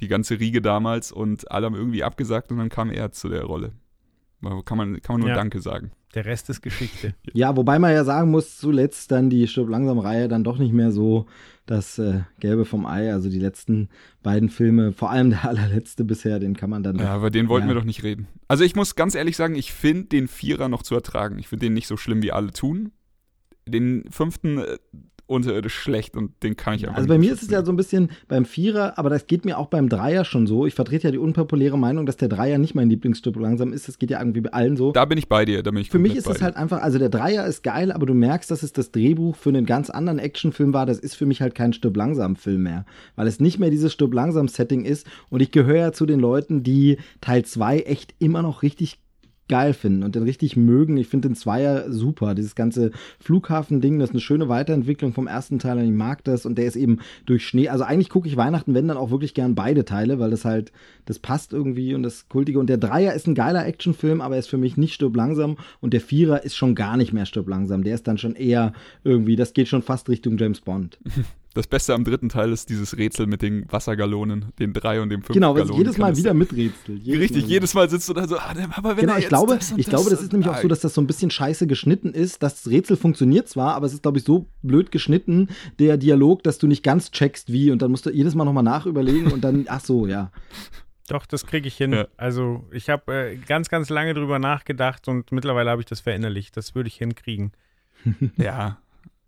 Die 0.00 0.08
ganze 0.08 0.38
Riege 0.38 0.60
damals 0.60 1.12
und 1.12 1.50
alle 1.50 1.64
haben 1.64 1.74
irgendwie 1.74 2.04
abgesagt 2.04 2.52
und 2.52 2.58
dann 2.58 2.68
kam 2.68 2.90
er 2.90 3.12
zu 3.12 3.30
der 3.30 3.44
Rolle. 3.44 3.72
Kann 4.64 4.78
man, 4.78 5.00
kann 5.00 5.14
man 5.14 5.20
nur 5.20 5.30
Ja. 5.30 5.34
Danke 5.34 5.60
sagen. 5.60 5.90
Der 6.14 6.24
Rest 6.24 6.48
ist 6.50 6.62
Geschichte. 6.62 7.14
Ja, 7.32 7.56
wobei 7.56 7.78
man 7.78 7.92
ja 7.92 8.04
sagen 8.04 8.30
muss, 8.30 8.56
zuletzt 8.56 9.10
dann 9.10 9.28
die 9.28 9.46
Stirb 9.48 9.68
langsam 9.68 9.98
Reihe 9.98 10.28
dann 10.28 10.44
doch 10.44 10.58
nicht 10.58 10.72
mehr 10.72 10.92
so 10.92 11.26
das 11.66 11.98
äh, 11.98 12.20
Gelbe 12.40 12.64
vom 12.64 12.86
Ei. 12.86 13.12
Also 13.12 13.28
die 13.28 13.38
letzten 13.40 13.88
beiden 14.22 14.48
Filme, 14.48 14.92
vor 14.92 15.10
allem 15.10 15.30
der 15.30 15.44
allerletzte 15.48 16.04
bisher, 16.04 16.38
den 16.38 16.56
kann 16.56 16.70
man 16.70 16.82
dann. 16.82 16.96
Ja, 16.98 17.16
über 17.16 17.30
den 17.30 17.48
wollten 17.48 17.66
Ja. 17.68 17.74
wir 17.74 17.80
doch 17.80 17.86
nicht 17.86 18.02
reden. 18.02 18.28
Also 18.48 18.64
ich 18.64 18.76
muss 18.76 18.94
ganz 18.94 19.14
ehrlich 19.14 19.36
sagen, 19.36 19.54
ich 19.56 19.72
finde 19.72 20.04
den 20.04 20.28
Vierer 20.28 20.68
noch 20.68 20.82
zu 20.82 20.94
ertragen. 20.94 21.38
Ich 21.38 21.48
finde 21.48 21.66
den 21.66 21.74
nicht 21.74 21.86
so 21.88 21.96
schlimm, 21.96 22.22
wie 22.22 22.32
alle 22.32 22.52
tun. 22.52 22.92
Den 23.68 24.04
fünften 24.10 24.58
äh, 24.58 24.78
unterirdisch 25.26 25.74
schlecht 25.74 26.16
und 26.16 26.30
den 26.42 26.56
kann 26.56 26.74
ich 26.74 26.84
einfach 26.84 26.98
Also 26.98 27.08
bei 27.08 27.18
mir 27.18 27.32
ist 27.32 27.42
es 27.42 27.50
ja 27.50 27.64
so 27.64 27.72
ein 27.72 27.76
bisschen 27.76 28.10
beim 28.28 28.44
Vierer, 28.44 28.96
aber 28.98 29.10
das 29.10 29.26
geht 29.26 29.44
mir 29.44 29.58
auch 29.58 29.66
beim 29.66 29.88
Dreier 29.88 30.24
schon 30.24 30.46
so. 30.46 30.66
Ich 30.66 30.74
vertrete 30.74 31.08
ja 31.08 31.10
die 31.10 31.18
unpopuläre 31.18 31.78
Meinung, 31.78 32.06
dass 32.06 32.16
der 32.16 32.28
Dreier 32.28 32.58
nicht 32.58 32.74
mein 32.74 32.88
Lieblingsstück 32.88 33.36
langsam 33.36 33.72
ist. 33.72 33.88
Das 33.88 33.98
geht 33.98 34.10
ja 34.10 34.20
irgendwie 34.20 34.42
bei 34.42 34.52
allen 34.52 34.76
so. 34.76 34.92
Da 34.92 35.04
bin 35.04 35.18
ich 35.18 35.28
bei 35.28 35.44
dir, 35.44 35.62
da 35.62 35.70
bin 35.72 35.80
ich 35.80 35.90
Für 35.90 35.98
mich 35.98 36.14
ist 36.14 36.28
es 36.28 36.42
halt 36.42 36.56
einfach, 36.56 36.80
also 36.80 36.98
der 36.98 37.08
Dreier 37.08 37.44
ist 37.46 37.62
geil, 37.62 37.90
aber 37.90 38.06
du 38.06 38.14
merkst, 38.14 38.50
dass 38.50 38.62
es 38.62 38.72
das 38.72 38.92
Drehbuch 38.92 39.34
für 39.36 39.48
einen 39.48 39.66
ganz 39.66 39.90
anderen 39.90 40.18
Actionfilm 40.18 40.72
war. 40.72 40.86
Das 40.86 40.98
ist 40.98 41.16
für 41.16 41.26
mich 41.26 41.42
halt 41.42 41.54
kein 41.54 41.72
Stirb 41.72 41.96
langsam 41.96 42.36
Film 42.36 42.62
mehr, 42.62 42.86
weil 43.16 43.26
es 43.26 43.40
nicht 43.40 43.58
mehr 43.58 43.70
dieses 43.70 43.92
Stirb 43.92 44.14
langsam 44.14 44.46
Setting 44.48 44.84
ist. 44.84 45.06
Und 45.28 45.42
ich 45.42 45.50
gehöre 45.50 45.76
ja 45.76 45.92
zu 45.92 46.06
den 46.06 46.20
Leuten, 46.20 46.62
die 46.62 46.98
Teil 47.20 47.44
2 47.44 47.80
echt 47.80 48.14
immer 48.18 48.42
noch 48.42 48.62
richtig 48.62 48.98
geil 49.48 49.72
finden 49.74 50.02
und 50.02 50.14
den 50.14 50.22
richtig 50.22 50.56
mögen. 50.56 50.96
Ich 50.96 51.08
finde 51.08 51.28
den 51.28 51.34
Zweier 51.34 51.90
super. 51.90 52.34
Dieses 52.34 52.54
ganze 52.54 52.90
Flughafen-Ding, 53.20 53.98
das 53.98 54.10
ist 54.10 54.14
eine 54.14 54.20
schöne 54.20 54.48
Weiterentwicklung 54.48 55.12
vom 55.12 55.26
ersten 55.26 55.58
Teil 55.58 55.78
und 55.78 55.84
ich 55.84 55.90
mag 55.90 56.24
das 56.24 56.46
und 56.46 56.58
der 56.58 56.66
ist 56.66 56.76
eben 56.76 56.98
durch 57.26 57.46
Schnee. 57.46 57.68
Also 57.68 57.84
eigentlich 57.84 58.10
gucke 58.10 58.28
ich 58.28 58.36
Weihnachten, 58.36 58.74
wenn 58.74 58.88
dann 58.88 58.96
auch 58.96 59.10
wirklich 59.10 59.34
gern 59.34 59.54
beide 59.54 59.84
Teile, 59.84 60.18
weil 60.18 60.30
das 60.30 60.44
halt, 60.44 60.72
das 61.04 61.18
passt 61.18 61.52
irgendwie 61.52 61.94
und 61.94 62.02
das 62.02 62.28
Kultige. 62.28 62.58
Und 62.58 62.68
der 62.68 62.78
Dreier 62.78 63.14
ist 63.14 63.26
ein 63.26 63.34
geiler 63.34 63.66
Actionfilm, 63.66 64.20
aber 64.20 64.34
er 64.34 64.40
ist 64.40 64.48
für 64.50 64.58
mich 64.58 64.76
nicht 64.76 64.94
stirb 64.94 65.16
langsam 65.16 65.56
und 65.80 65.92
der 65.92 66.00
Vierer 66.00 66.44
ist 66.44 66.56
schon 66.56 66.74
gar 66.74 66.96
nicht 66.96 67.12
mehr 67.12 67.26
stirb 67.26 67.48
langsam. 67.48 67.84
Der 67.84 67.94
ist 67.94 68.06
dann 68.08 68.18
schon 68.18 68.34
eher 68.34 68.72
irgendwie, 69.04 69.36
das 69.36 69.52
geht 69.52 69.68
schon 69.68 69.82
fast 69.82 70.08
Richtung 70.08 70.36
James 70.38 70.60
Bond. 70.60 70.98
Das 71.56 71.66
Beste 71.66 71.94
am 71.94 72.04
dritten 72.04 72.28
Teil 72.28 72.52
ist 72.52 72.68
dieses 72.68 72.98
Rätsel 72.98 73.26
mit 73.26 73.40
den 73.40 73.64
Wassergallonen, 73.72 74.52
den 74.58 74.74
drei 74.74 75.00
und 75.00 75.08
dem 75.08 75.22
fünf 75.22 75.34
Genau, 75.34 75.54
weil 75.54 75.70
jedes 75.70 75.96
Mal 75.96 76.14
wieder 76.14 76.30
das- 76.30 76.38
miträtselt. 76.38 77.02
Jedes 77.02 77.20
Richtig, 77.20 77.42
Mal. 77.44 77.50
jedes 77.50 77.72
Mal 77.74 77.88
sitzt 77.88 78.08
du 78.08 78.12
da 78.12 78.28
so, 78.28 78.36
ah, 78.36 78.54
aber 78.74 78.90
wenn 78.90 79.00
Genau, 79.06 79.14
ich 79.14 79.20
jetzt 79.20 79.28
glaube, 79.30 79.56
das 79.56 79.72
und 79.72 79.78
ich 79.78 79.86
glaube, 79.86 80.10
das 80.10 80.20
ist 80.20 80.32
nämlich 80.32 80.50
auch 80.50 80.58
so, 80.58 80.68
dass 80.68 80.80
das 80.80 80.92
so 80.92 81.00
ein 81.00 81.06
bisschen 81.06 81.30
scheiße 81.30 81.66
geschnitten 81.66 82.12
ist. 82.12 82.42
Das 82.42 82.68
Rätsel 82.68 82.98
funktioniert 82.98 83.48
zwar, 83.48 83.74
aber 83.74 83.86
es 83.86 83.94
ist, 83.94 84.02
glaube 84.02 84.18
ich, 84.18 84.24
so 84.24 84.46
blöd 84.62 84.92
geschnitten, 84.92 85.48
der 85.78 85.96
Dialog, 85.96 86.42
dass 86.42 86.58
du 86.58 86.66
nicht 86.66 86.82
ganz 86.82 87.10
checkst, 87.10 87.50
wie. 87.50 87.70
Und 87.70 87.80
dann 87.80 87.90
musst 87.90 88.04
du 88.04 88.10
jedes 88.10 88.34
Mal 88.34 88.44
nochmal 88.44 88.62
nachüberlegen 88.62 89.32
und 89.32 89.42
dann, 89.42 89.64
ach 89.68 89.80
so, 89.80 90.06
ja. 90.06 90.30
Doch, 91.08 91.24
das 91.24 91.46
kriege 91.46 91.68
ich 91.68 91.76
hin. 91.76 91.92
Ja. 91.92 92.06
Also 92.18 92.64
ich 92.70 92.90
habe 92.90 93.14
äh, 93.14 93.36
ganz, 93.36 93.68
ganz 93.70 93.88
lange 93.88 94.12
drüber 94.12 94.38
nachgedacht 94.38 95.08
und 95.08 95.32
mittlerweile 95.32 95.70
habe 95.70 95.80
ich 95.80 95.86
das 95.86 96.00
verinnerlicht. 96.00 96.56
Das 96.56 96.74
würde 96.74 96.88
ich 96.88 96.96
hinkriegen. 96.96 97.52
Ja, 98.36 98.78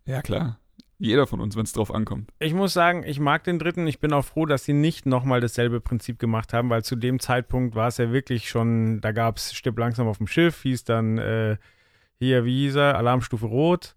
ja 0.05 0.21
klar. 0.23 0.59
Jeder 0.99 1.27
von 1.29 1.41
uns, 1.41 1.55
wenn 1.57 1.63
es 1.65 1.73
drauf 1.73 1.95
ankommt. 1.95 2.31
Ich 2.41 2.55
muss 2.55 2.73
sagen, 2.73 3.05
ich 3.07 3.21
mag 3.21 3.45
den 3.45 3.59
dritten. 3.61 3.87
Ich 3.87 4.01
bin 4.01 4.13
auch 4.13 4.25
froh, 4.25 4.47
dass 4.47 4.65
sie 4.65 4.73
nicht 4.73 5.07
nochmal 5.07 5.41
dasselbe 5.41 5.81
Prinzip 5.81 6.19
gemacht 6.19 6.53
haben, 6.53 6.71
weil 6.71 6.83
zu 6.83 6.97
dem 6.97 7.21
Zeitpunkt 7.21 7.77
war 7.77 7.87
es 7.89 7.99
ja 7.99 8.11
wirklich 8.13 8.49
schon, 8.49 9.01
da 9.01 9.13
gab 9.13 9.37
es 9.37 9.55
Stipp 9.55 9.79
langsam 9.79 10.09
auf 10.09 10.19
dem 10.19 10.27
Schiff, 10.27 10.63
hieß 10.63 10.83
dann 10.85 11.19
äh, 11.19 11.57
hier, 12.19 12.45
wie 12.45 12.65
hieß 12.65 12.75
er, 12.77 12.97
Alarmstufe 12.99 13.47
Rot. 13.47 13.95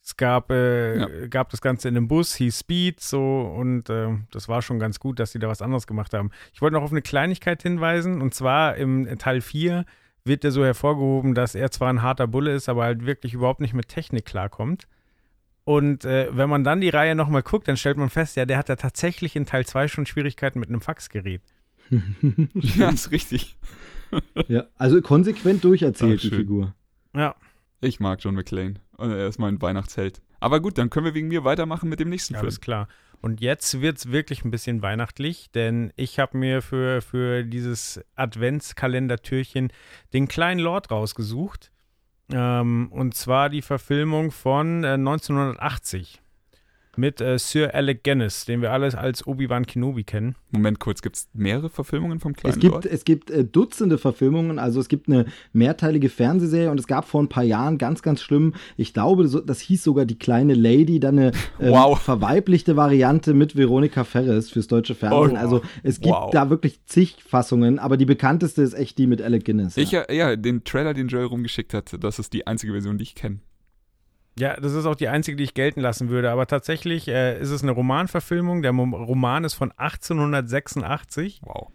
Es 0.00 0.16
gab, 0.16 0.50
äh, 0.52 0.98
Ja. 0.98 1.26
gab 1.28 1.48
das 1.50 1.60
Ganze 1.62 1.88
in 1.88 1.96
einem 1.96 2.08
Bus, 2.08 2.34
hieß 2.36 2.60
Speed, 2.60 3.00
so 3.00 3.40
und 3.40 3.88
äh, 3.90 4.10
das 4.30 4.48
war 4.48 4.60
schon 4.62 4.78
ganz 4.78 5.00
gut, 5.00 5.18
dass 5.18 5.32
sie 5.32 5.38
da 5.38 5.48
was 5.48 5.62
anderes 5.62 5.86
gemacht 5.86 6.12
haben. 6.14 6.30
Ich 6.52 6.60
wollte 6.62 6.74
noch 6.76 6.82
auf 6.82 6.92
eine 6.92 7.00
Kleinigkeit 7.02 7.62
hinweisen 7.62 8.20
und 8.20 8.34
zwar 8.34 8.76
im 8.76 9.08
Teil 9.18 9.40
4 9.40 9.84
wird 10.24 10.44
ja 10.44 10.50
so 10.50 10.62
hervorgehoben, 10.64 11.34
dass 11.34 11.54
er 11.54 11.70
zwar 11.70 11.88
ein 11.88 12.02
harter 12.02 12.26
Bulle 12.26 12.52
ist, 12.54 12.68
aber 12.68 12.84
halt 12.84 13.06
wirklich 13.06 13.34
überhaupt 13.34 13.60
nicht 13.60 13.74
mit 13.74 13.88
Technik 13.88 14.24
klarkommt. 14.26 14.86
Und 15.64 16.04
äh, 16.04 16.28
wenn 16.36 16.50
man 16.50 16.62
dann 16.62 16.80
die 16.80 16.90
Reihe 16.90 17.14
nochmal 17.14 17.42
guckt, 17.42 17.68
dann 17.68 17.76
stellt 17.76 17.96
man 17.96 18.10
fest, 18.10 18.36
ja, 18.36 18.44
der 18.44 18.58
hat 18.58 18.68
ja 18.68 18.76
tatsächlich 18.76 19.34
in 19.34 19.46
Teil 19.46 19.64
2 19.64 19.88
schon 19.88 20.06
Schwierigkeiten 20.06 20.60
mit 20.60 20.68
einem 20.68 20.80
Faxgerät. 20.80 21.42
Ja, 22.54 22.90
ist 22.90 23.10
richtig. 23.10 23.56
ja. 24.48 24.64
Also 24.76 25.02
konsequent 25.02 25.64
durcherzählt, 25.64 26.20
Ach, 26.24 26.30
die. 26.30 26.36
Figur. 26.36 26.74
Ja, 27.14 27.34
Ich 27.80 28.00
mag 28.00 28.20
John 28.22 28.34
McClane. 28.34 28.74
Und 28.96 29.10
er 29.10 29.28
ist 29.28 29.38
mein 29.38 29.60
Weihnachtsheld. 29.60 30.22
Aber 30.40 30.60
gut, 30.60 30.78
dann 30.78 30.90
können 30.90 31.06
wir 31.06 31.14
wegen 31.14 31.28
mir 31.28 31.44
weitermachen 31.44 31.88
mit 31.88 32.00
dem 32.00 32.08
nächsten 32.10 32.34
Film. 32.34 32.42
alles 32.44 32.60
klar. 32.60 32.88
Und 33.20 33.40
jetzt 33.40 33.80
wird 33.80 33.96
es 33.98 34.12
wirklich 34.12 34.44
ein 34.44 34.50
bisschen 34.50 34.82
weihnachtlich, 34.82 35.50
denn 35.50 35.92
ich 35.96 36.18
habe 36.18 36.36
mir 36.36 36.60
für, 36.60 37.00
für 37.00 37.42
dieses 37.42 38.00
Adventskalendertürchen 38.16 39.72
den 40.12 40.28
kleinen 40.28 40.60
Lord 40.60 40.90
rausgesucht. 40.90 41.70
Ähm, 42.32 42.88
und 42.90 43.14
zwar 43.14 43.48
die 43.48 43.62
Verfilmung 43.62 44.30
von 44.30 44.84
äh, 44.84 44.94
1980. 44.94 46.22
mit 46.96 47.20
äh, 47.20 47.38
Sir 47.38 47.74
Alec 47.74 48.04
Guinness, 48.04 48.44
den 48.44 48.62
wir 48.62 48.72
alles 48.72 48.94
als 48.94 49.26
Obi-Wan 49.26 49.66
Kenobi 49.66 50.04
kennen. 50.04 50.34
Moment 50.50 50.78
kurz, 50.80 51.02
gibt 51.02 51.16
es 51.16 51.28
mehrere 51.32 51.68
Verfilmungen 51.68 52.20
vom 52.20 52.34
kleinen 52.34 52.54
Es 52.54 52.60
gibt, 52.60 52.72
Lord? 52.72 52.86
es 52.86 53.04
gibt 53.04 53.30
äh, 53.30 53.44
Dutzende 53.44 53.98
Verfilmungen, 53.98 54.58
also 54.58 54.80
es 54.80 54.88
gibt 54.88 55.08
eine 55.08 55.26
mehrteilige 55.52 56.08
Fernsehserie 56.08 56.70
und 56.70 56.78
es 56.78 56.86
gab 56.86 57.06
vor 57.06 57.22
ein 57.22 57.28
paar 57.28 57.42
Jahren 57.42 57.78
ganz, 57.78 58.02
ganz 58.02 58.20
schlimm, 58.22 58.54
ich 58.76 58.94
glaube, 58.94 59.26
so, 59.28 59.40
das 59.40 59.60
hieß 59.60 59.82
sogar 59.82 60.04
die 60.04 60.18
kleine 60.18 60.54
Lady, 60.54 61.00
dann 61.00 61.18
eine 61.18 61.32
ähm, 61.60 61.72
Wow. 61.72 62.00
verweiblichte 62.00 62.76
Variante 62.76 63.34
mit 63.34 63.56
Veronika 63.56 64.04
Ferres 64.04 64.50
fürs 64.50 64.66
deutsche 64.68 64.94
Fernsehen. 64.94 65.36
Oh, 65.36 65.40
also 65.40 65.62
es 65.82 66.00
gibt 66.00 66.14
wow. 66.14 66.30
da 66.30 66.50
wirklich 66.50 66.84
zig 66.86 67.16
Fassungen, 67.26 67.78
aber 67.78 67.96
die 67.96 68.06
bekannteste 68.06 68.62
ist 68.62 68.74
echt 68.74 68.98
die 68.98 69.06
mit 69.06 69.20
Alec 69.20 69.44
Guinness. 69.44 69.76
Ich, 69.76 69.90
ja, 69.90 70.10
ja, 70.10 70.36
den 70.36 70.64
Trailer, 70.64 70.94
den 70.94 71.08
Joel 71.08 71.26
rumgeschickt 71.26 71.74
hat, 71.74 71.96
das 72.00 72.18
ist 72.18 72.32
die 72.32 72.46
einzige 72.46 72.72
Version, 72.72 72.98
die 72.98 73.02
ich 73.04 73.14
kenne. 73.14 73.38
Ja, 74.36 74.56
das 74.56 74.72
ist 74.72 74.86
auch 74.86 74.96
die 74.96 75.08
einzige, 75.08 75.36
die 75.36 75.44
ich 75.44 75.54
gelten 75.54 75.80
lassen 75.80 76.08
würde. 76.08 76.30
Aber 76.30 76.46
tatsächlich 76.46 77.06
äh, 77.08 77.38
ist 77.40 77.50
es 77.50 77.62
eine 77.62 77.72
Romanverfilmung. 77.72 78.62
Der 78.62 78.72
Mo 78.72 78.96
Roman 78.96 79.44
ist 79.44 79.54
von 79.54 79.70
1886. 79.72 81.40
Wow. 81.42 81.68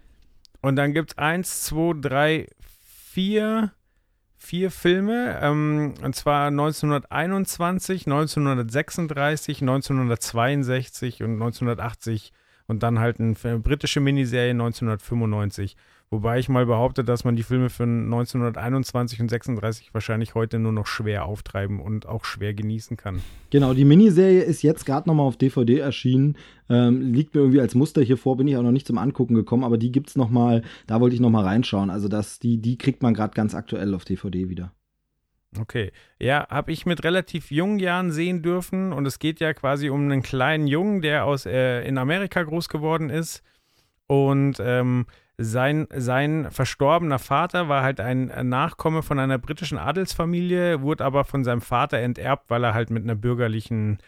Und 0.60 0.76
dann 0.76 0.92
gibt 0.92 1.12
es 1.12 1.18
eins, 1.18 1.62
zwei, 1.62 1.94
drei, 1.98 2.48
vier, 2.60 3.72
vier 4.36 4.70
Filme. 4.70 5.38
Ähm, 5.40 5.94
und 6.02 6.14
zwar 6.14 6.48
1921, 6.48 8.06
1936, 8.06 9.62
1962 9.62 11.22
und 11.22 11.32
1980. 11.32 12.32
Und 12.66 12.82
dann 12.82 13.00
halt 13.00 13.18
eine 13.20 13.34
britische 13.58 14.00
Miniserie 14.00 14.50
1995. 14.50 15.76
Wobei 16.12 16.40
ich 16.40 16.48
mal 16.48 16.66
behaupte, 16.66 17.04
dass 17.04 17.22
man 17.22 17.36
die 17.36 17.44
Filme 17.44 17.70
von 17.70 18.06
1921 18.06 19.20
und 19.20 19.28
36 19.28 19.94
wahrscheinlich 19.94 20.34
heute 20.34 20.58
nur 20.58 20.72
noch 20.72 20.88
schwer 20.88 21.24
auftreiben 21.24 21.78
und 21.78 22.06
auch 22.06 22.24
schwer 22.24 22.52
genießen 22.52 22.96
kann. 22.96 23.22
Genau, 23.50 23.74
die 23.74 23.84
Miniserie 23.84 24.42
ist 24.42 24.62
jetzt 24.62 24.84
gerade 24.84 25.08
nochmal 25.08 25.26
auf 25.26 25.36
DVD 25.36 25.78
erschienen. 25.78 26.36
Ähm, 26.68 27.12
liegt 27.12 27.36
mir 27.36 27.42
irgendwie 27.42 27.60
als 27.60 27.76
Muster 27.76 28.02
hier 28.02 28.16
vor, 28.16 28.36
bin 28.36 28.48
ich 28.48 28.56
auch 28.56 28.64
noch 28.64 28.72
nicht 28.72 28.88
zum 28.88 28.98
Angucken 28.98 29.36
gekommen, 29.36 29.62
aber 29.62 29.78
die 29.78 29.92
gibt's 29.92 30.16
nochmal, 30.16 30.62
da 30.88 31.00
wollte 31.00 31.14
ich 31.14 31.20
nochmal 31.20 31.44
reinschauen. 31.44 31.90
Also 31.90 32.08
das, 32.08 32.40
die, 32.40 32.58
die 32.58 32.76
kriegt 32.76 33.04
man 33.04 33.14
gerade 33.14 33.34
ganz 33.34 33.54
aktuell 33.54 33.94
auf 33.94 34.04
DVD 34.04 34.48
wieder. 34.48 34.72
Okay. 35.60 35.92
Ja, 36.18 36.48
habe 36.48 36.72
ich 36.72 36.86
mit 36.86 37.04
relativ 37.04 37.52
jungen 37.52 37.78
Jahren 37.78 38.10
sehen 38.10 38.42
dürfen 38.42 38.92
und 38.92 39.06
es 39.06 39.20
geht 39.20 39.38
ja 39.38 39.54
quasi 39.54 39.90
um 39.90 40.00
einen 40.02 40.22
kleinen 40.22 40.66
Jungen, 40.66 41.02
der 41.02 41.24
aus 41.24 41.46
äh, 41.46 41.86
in 41.86 41.98
Amerika 41.98 42.42
groß 42.42 42.68
geworden 42.68 43.10
ist 43.10 43.44
und 44.08 44.56
ähm, 44.58 45.06
sein, 45.42 45.86
sein 45.94 46.48
verstorbener 46.50 47.18
Vater 47.18 47.68
war 47.68 47.82
halt 47.82 47.98
ein 47.98 48.30
Nachkomme 48.48 49.02
von 49.02 49.18
einer 49.18 49.38
britischen 49.38 49.78
Adelsfamilie, 49.78 50.82
wurde 50.82 51.04
aber 51.04 51.24
von 51.24 51.44
seinem 51.44 51.62
Vater 51.62 51.98
enterbt, 51.98 52.50
weil 52.50 52.62
er 52.62 52.74
halt 52.74 52.90
mit 52.90 53.04
einer 53.04 53.14
bürgerlichen 53.14 53.98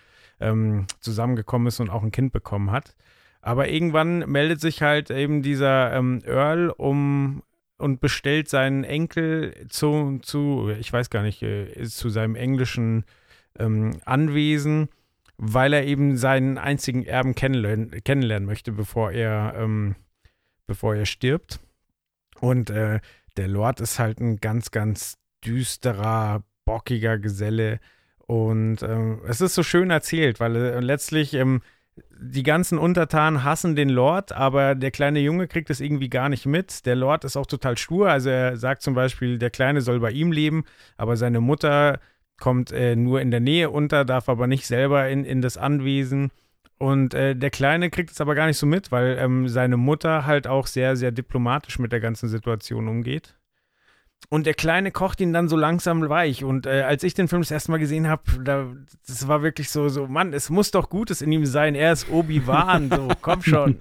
ähm, 0.40 0.86
zusammengekommen 1.00 1.68
ist 1.68 1.80
und 1.80 1.88
auch 1.88 2.02
ein 2.02 2.10
Kind 2.10 2.32
bekommen 2.32 2.70
hat. 2.70 2.94
Aber 3.40 3.68
irgendwann 3.68 4.18
meldet 4.30 4.60
sich 4.60 4.82
halt 4.82 5.10
eben 5.10 5.42
dieser 5.42 5.92
ähm, 5.94 6.20
Earl 6.26 6.70
um 6.70 7.42
und 7.78 8.00
bestellt 8.00 8.48
seinen 8.48 8.84
Enkel 8.84 9.66
zu, 9.68 10.18
zu 10.22 10.70
ich 10.78 10.92
weiß 10.92 11.08
gar 11.08 11.22
nicht, 11.22 11.42
äh, 11.42 11.82
zu 11.84 12.10
seinem 12.10 12.36
englischen 12.36 13.04
ähm, 13.58 13.92
Anwesen, 14.04 14.88
weil 15.38 15.72
er 15.72 15.84
eben 15.84 16.16
seinen 16.16 16.58
einzigen 16.58 17.04
Erben 17.04 17.34
kennenlernen, 17.34 17.90
kennenlernen 18.04 18.46
möchte, 18.46 18.70
bevor 18.70 19.12
er, 19.12 19.54
ähm, 19.56 19.96
bevor 20.66 20.94
er 20.94 21.06
stirbt. 21.06 21.60
Und 22.40 22.70
äh, 22.70 23.00
der 23.36 23.48
Lord 23.48 23.80
ist 23.80 23.98
halt 23.98 24.20
ein 24.20 24.38
ganz, 24.38 24.70
ganz 24.70 25.18
düsterer, 25.44 26.44
bockiger 26.64 27.18
Geselle. 27.18 27.80
Und 28.18 28.82
ähm, 28.82 29.20
es 29.26 29.40
ist 29.40 29.54
so 29.54 29.62
schön 29.62 29.90
erzählt, 29.90 30.40
weil 30.40 30.56
äh, 30.56 30.80
letztlich 30.80 31.34
ähm, 31.34 31.62
die 32.18 32.42
ganzen 32.42 32.78
Untertanen 32.78 33.44
hassen 33.44 33.76
den 33.76 33.90
Lord, 33.90 34.32
aber 34.32 34.74
der 34.74 34.90
kleine 34.90 35.20
Junge 35.20 35.48
kriegt 35.48 35.70
es 35.70 35.80
irgendwie 35.80 36.08
gar 36.08 36.28
nicht 36.28 36.46
mit. 36.46 36.86
Der 36.86 36.96
Lord 36.96 37.24
ist 37.24 37.36
auch 37.36 37.46
total 37.46 37.76
stur. 37.76 38.08
Also 38.08 38.30
er 38.30 38.56
sagt 38.56 38.82
zum 38.82 38.94
Beispiel, 38.94 39.38
der 39.38 39.50
Kleine 39.50 39.82
soll 39.82 40.00
bei 40.00 40.12
ihm 40.12 40.32
leben, 40.32 40.64
aber 40.96 41.16
seine 41.16 41.40
Mutter 41.40 42.00
kommt 42.38 42.72
äh, 42.72 42.96
nur 42.96 43.20
in 43.20 43.30
der 43.30 43.40
Nähe 43.40 43.70
unter, 43.70 44.04
darf 44.04 44.28
aber 44.28 44.46
nicht 44.46 44.66
selber 44.66 45.08
in, 45.08 45.24
in 45.24 45.42
das 45.42 45.56
Anwesen. 45.56 46.30
Und 46.82 47.14
äh, 47.14 47.36
der 47.36 47.50
Kleine 47.50 47.90
kriegt 47.90 48.10
es 48.10 48.20
aber 48.20 48.34
gar 48.34 48.48
nicht 48.48 48.58
so 48.58 48.66
mit, 48.66 48.90
weil 48.90 49.16
ähm, 49.16 49.46
seine 49.46 49.76
Mutter 49.76 50.26
halt 50.26 50.48
auch 50.48 50.66
sehr, 50.66 50.96
sehr 50.96 51.12
diplomatisch 51.12 51.78
mit 51.78 51.92
der 51.92 52.00
ganzen 52.00 52.28
Situation 52.28 52.88
umgeht. 52.88 53.36
Und 54.30 54.46
der 54.46 54.54
Kleine 54.54 54.90
kocht 54.90 55.20
ihn 55.20 55.32
dann 55.32 55.48
so 55.48 55.56
langsam 55.56 56.08
weich. 56.08 56.42
Und 56.42 56.66
äh, 56.66 56.82
als 56.82 57.04
ich 57.04 57.14
den 57.14 57.28
Film 57.28 57.40
das 57.40 57.52
erste 57.52 57.70
Mal 57.70 57.78
gesehen 57.78 58.08
habe, 58.08 58.24
da, 58.42 58.66
das 59.06 59.28
war 59.28 59.44
wirklich 59.44 59.70
so, 59.70 59.88
so, 59.90 60.08
Mann, 60.08 60.32
es 60.32 60.50
muss 60.50 60.72
doch 60.72 60.90
Gutes 60.90 61.22
in 61.22 61.30
ihm 61.30 61.46
sein. 61.46 61.76
Er 61.76 61.92
ist 61.92 62.10
Obi-Wan, 62.10 62.90
so, 62.90 63.06
komm 63.22 63.42
schon. 63.42 63.78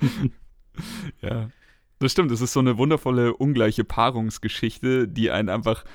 Ja. 1.22 1.50
Das 1.98 2.12
stimmt, 2.12 2.30
es 2.30 2.42
ist 2.42 2.54
so 2.54 2.60
eine 2.60 2.78
wundervolle, 2.78 3.34
ungleiche 3.34 3.84
Paarungsgeschichte, 3.84 5.08
die 5.08 5.32
einen 5.32 5.50
einfach. 5.50 5.86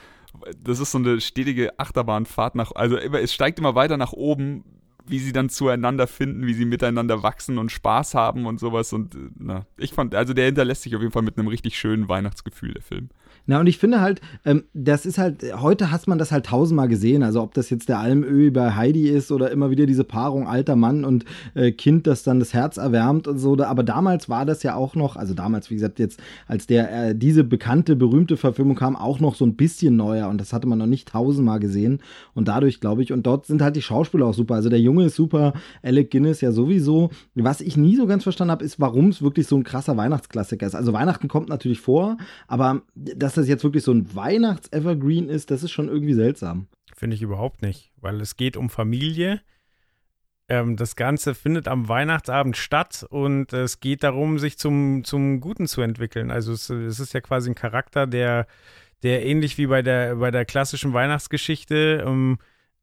Das 0.58 0.80
ist 0.80 0.90
so 0.90 0.98
eine 0.98 1.20
stetige 1.20 1.78
Achterbahnfahrt 1.78 2.56
nach. 2.56 2.72
Also 2.72 2.96
immer, 2.96 3.20
es 3.20 3.32
steigt 3.32 3.60
immer 3.60 3.76
weiter 3.76 3.96
nach 3.96 4.12
oben, 4.12 4.64
wie 5.08 5.18
sie 5.18 5.32
dann 5.32 5.48
zueinander 5.48 6.06
finden, 6.06 6.46
wie 6.46 6.54
sie 6.54 6.64
miteinander 6.64 7.22
wachsen 7.22 7.58
und 7.58 7.72
Spaß 7.72 8.14
haben 8.14 8.46
und 8.46 8.60
sowas. 8.60 8.92
Und 8.92 9.14
äh, 9.14 9.18
na, 9.38 9.66
ich 9.76 9.92
fand, 9.92 10.14
also 10.14 10.34
der 10.34 10.46
hinterlässt 10.46 10.82
sich 10.82 10.94
auf 10.96 11.02
jeden 11.02 11.12
Fall 11.12 11.22
mit 11.22 11.38
einem 11.38 11.48
richtig 11.48 11.78
schönen 11.78 12.08
Weihnachtsgefühl, 12.08 12.74
der 12.74 12.82
Film. 12.82 13.10
Na, 13.48 13.60
und 13.60 13.68
ich 13.68 13.78
finde 13.78 14.00
halt, 14.00 14.20
ähm, 14.44 14.64
das 14.74 15.06
ist 15.06 15.18
halt, 15.18 15.44
heute 15.60 15.92
hat 15.92 16.08
man 16.08 16.18
das 16.18 16.32
halt 16.32 16.46
tausendmal 16.46 16.88
gesehen. 16.88 17.22
Also, 17.22 17.42
ob 17.42 17.54
das 17.54 17.70
jetzt 17.70 17.88
der 17.88 18.00
Almöhi 18.00 18.50
bei 18.50 18.74
Heidi 18.74 19.08
ist 19.08 19.30
oder 19.30 19.52
immer 19.52 19.70
wieder 19.70 19.86
diese 19.86 20.02
Paarung 20.02 20.48
alter 20.48 20.74
Mann 20.74 21.04
und 21.04 21.24
äh, 21.54 21.70
Kind, 21.70 22.08
das 22.08 22.24
dann 22.24 22.40
das 22.40 22.52
Herz 22.54 22.76
erwärmt 22.76 23.28
und 23.28 23.38
so. 23.38 23.56
Aber 23.58 23.84
damals 23.84 24.28
war 24.28 24.44
das 24.44 24.64
ja 24.64 24.74
auch 24.74 24.96
noch, 24.96 25.14
also 25.14 25.32
damals, 25.32 25.70
wie 25.70 25.74
gesagt, 25.74 26.00
jetzt, 26.00 26.20
als 26.48 26.66
der, 26.66 27.10
äh, 27.10 27.14
diese 27.14 27.44
bekannte, 27.44 27.94
berühmte 27.94 28.36
Verfilmung 28.36 28.74
kam, 28.74 28.96
auch 28.96 29.20
noch 29.20 29.36
so 29.36 29.46
ein 29.46 29.54
bisschen 29.54 29.96
neuer 29.96 30.28
und 30.28 30.40
das 30.40 30.52
hatte 30.52 30.66
man 30.66 30.78
noch 30.78 30.86
nicht 30.86 31.08
tausendmal 31.08 31.60
gesehen. 31.60 32.00
Und 32.34 32.48
dadurch, 32.48 32.80
glaube 32.80 33.02
ich, 33.04 33.12
und 33.12 33.26
dort 33.26 33.46
sind 33.46 33.62
halt 33.62 33.76
die 33.76 33.82
Schauspieler 33.82 34.26
auch 34.26 34.34
super. 34.34 34.56
Also, 34.56 34.70
der 34.70 34.80
Junge 34.80 35.04
ist 35.04 35.14
super, 35.14 35.52
Alec 35.84 36.10
Guinness 36.10 36.40
ja 36.40 36.50
sowieso. 36.50 37.10
Was 37.36 37.60
ich 37.60 37.76
nie 37.76 37.94
so 37.94 38.06
ganz 38.08 38.24
verstanden 38.24 38.50
habe, 38.50 38.64
ist, 38.64 38.80
warum 38.80 39.10
es 39.10 39.22
wirklich 39.22 39.46
so 39.46 39.56
ein 39.56 39.62
krasser 39.62 39.96
Weihnachtsklassiker 39.96 40.66
ist. 40.66 40.74
Also, 40.74 40.92
Weihnachten 40.92 41.28
kommt 41.28 41.48
natürlich 41.48 41.80
vor, 41.80 42.16
aber 42.48 42.82
dass 42.96 43.35
das 43.36 43.48
jetzt 43.48 43.64
wirklich 43.64 43.84
so 43.84 43.92
ein 43.92 44.14
Weihnachts-Evergreen 44.14 45.28
ist, 45.28 45.50
das 45.50 45.62
ist 45.62 45.70
schon 45.70 45.88
irgendwie 45.88 46.14
seltsam. 46.14 46.68
Finde 46.94 47.16
ich 47.16 47.22
überhaupt 47.22 47.62
nicht, 47.62 47.92
weil 48.00 48.20
es 48.20 48.36
geht 48.36 48.56
um 48.56 48.70
Familie. 48.70 49.40
Ähm, 50.48 50.76
das 50.76 50.96
Ganze 50.96 51.34
findet 51.34 51.68
am 51.68 51.88
Weihnachtsabend 51.88 52.56
statt 52.56 53.06
und 53.08 53.52
es 53.52 53.80
geht 53.80 54.02
darum, 54.02 54.38
sich 54.38 54.58
zum, 54.58 55.04
zum 55.04 55.40
Guten 55.40 55.66
zu 55.66 55.80
entwickeln. 55.82 56.30
Also 56.30 56.52
es, 56.52 56.70
es 56.70 57.00
ist 57.00 57.12
ja 57.12 57.20
quasi 57.20 57.50
ein 57.50 57.54
Charakter, 57.54 58.06
der, 58.06 58.46
der 59.02 59.26
ähnlich 59.26 59.58
wie 59.58 59.66
bei 59.66 59.82
der, 59.82 60.16
bei 60.16 60.30
der 60.30 60.44
klassischen 60.44 60.92
Weihnachtsgeschichte 60.92 62.04
ähm, 62.06 62.38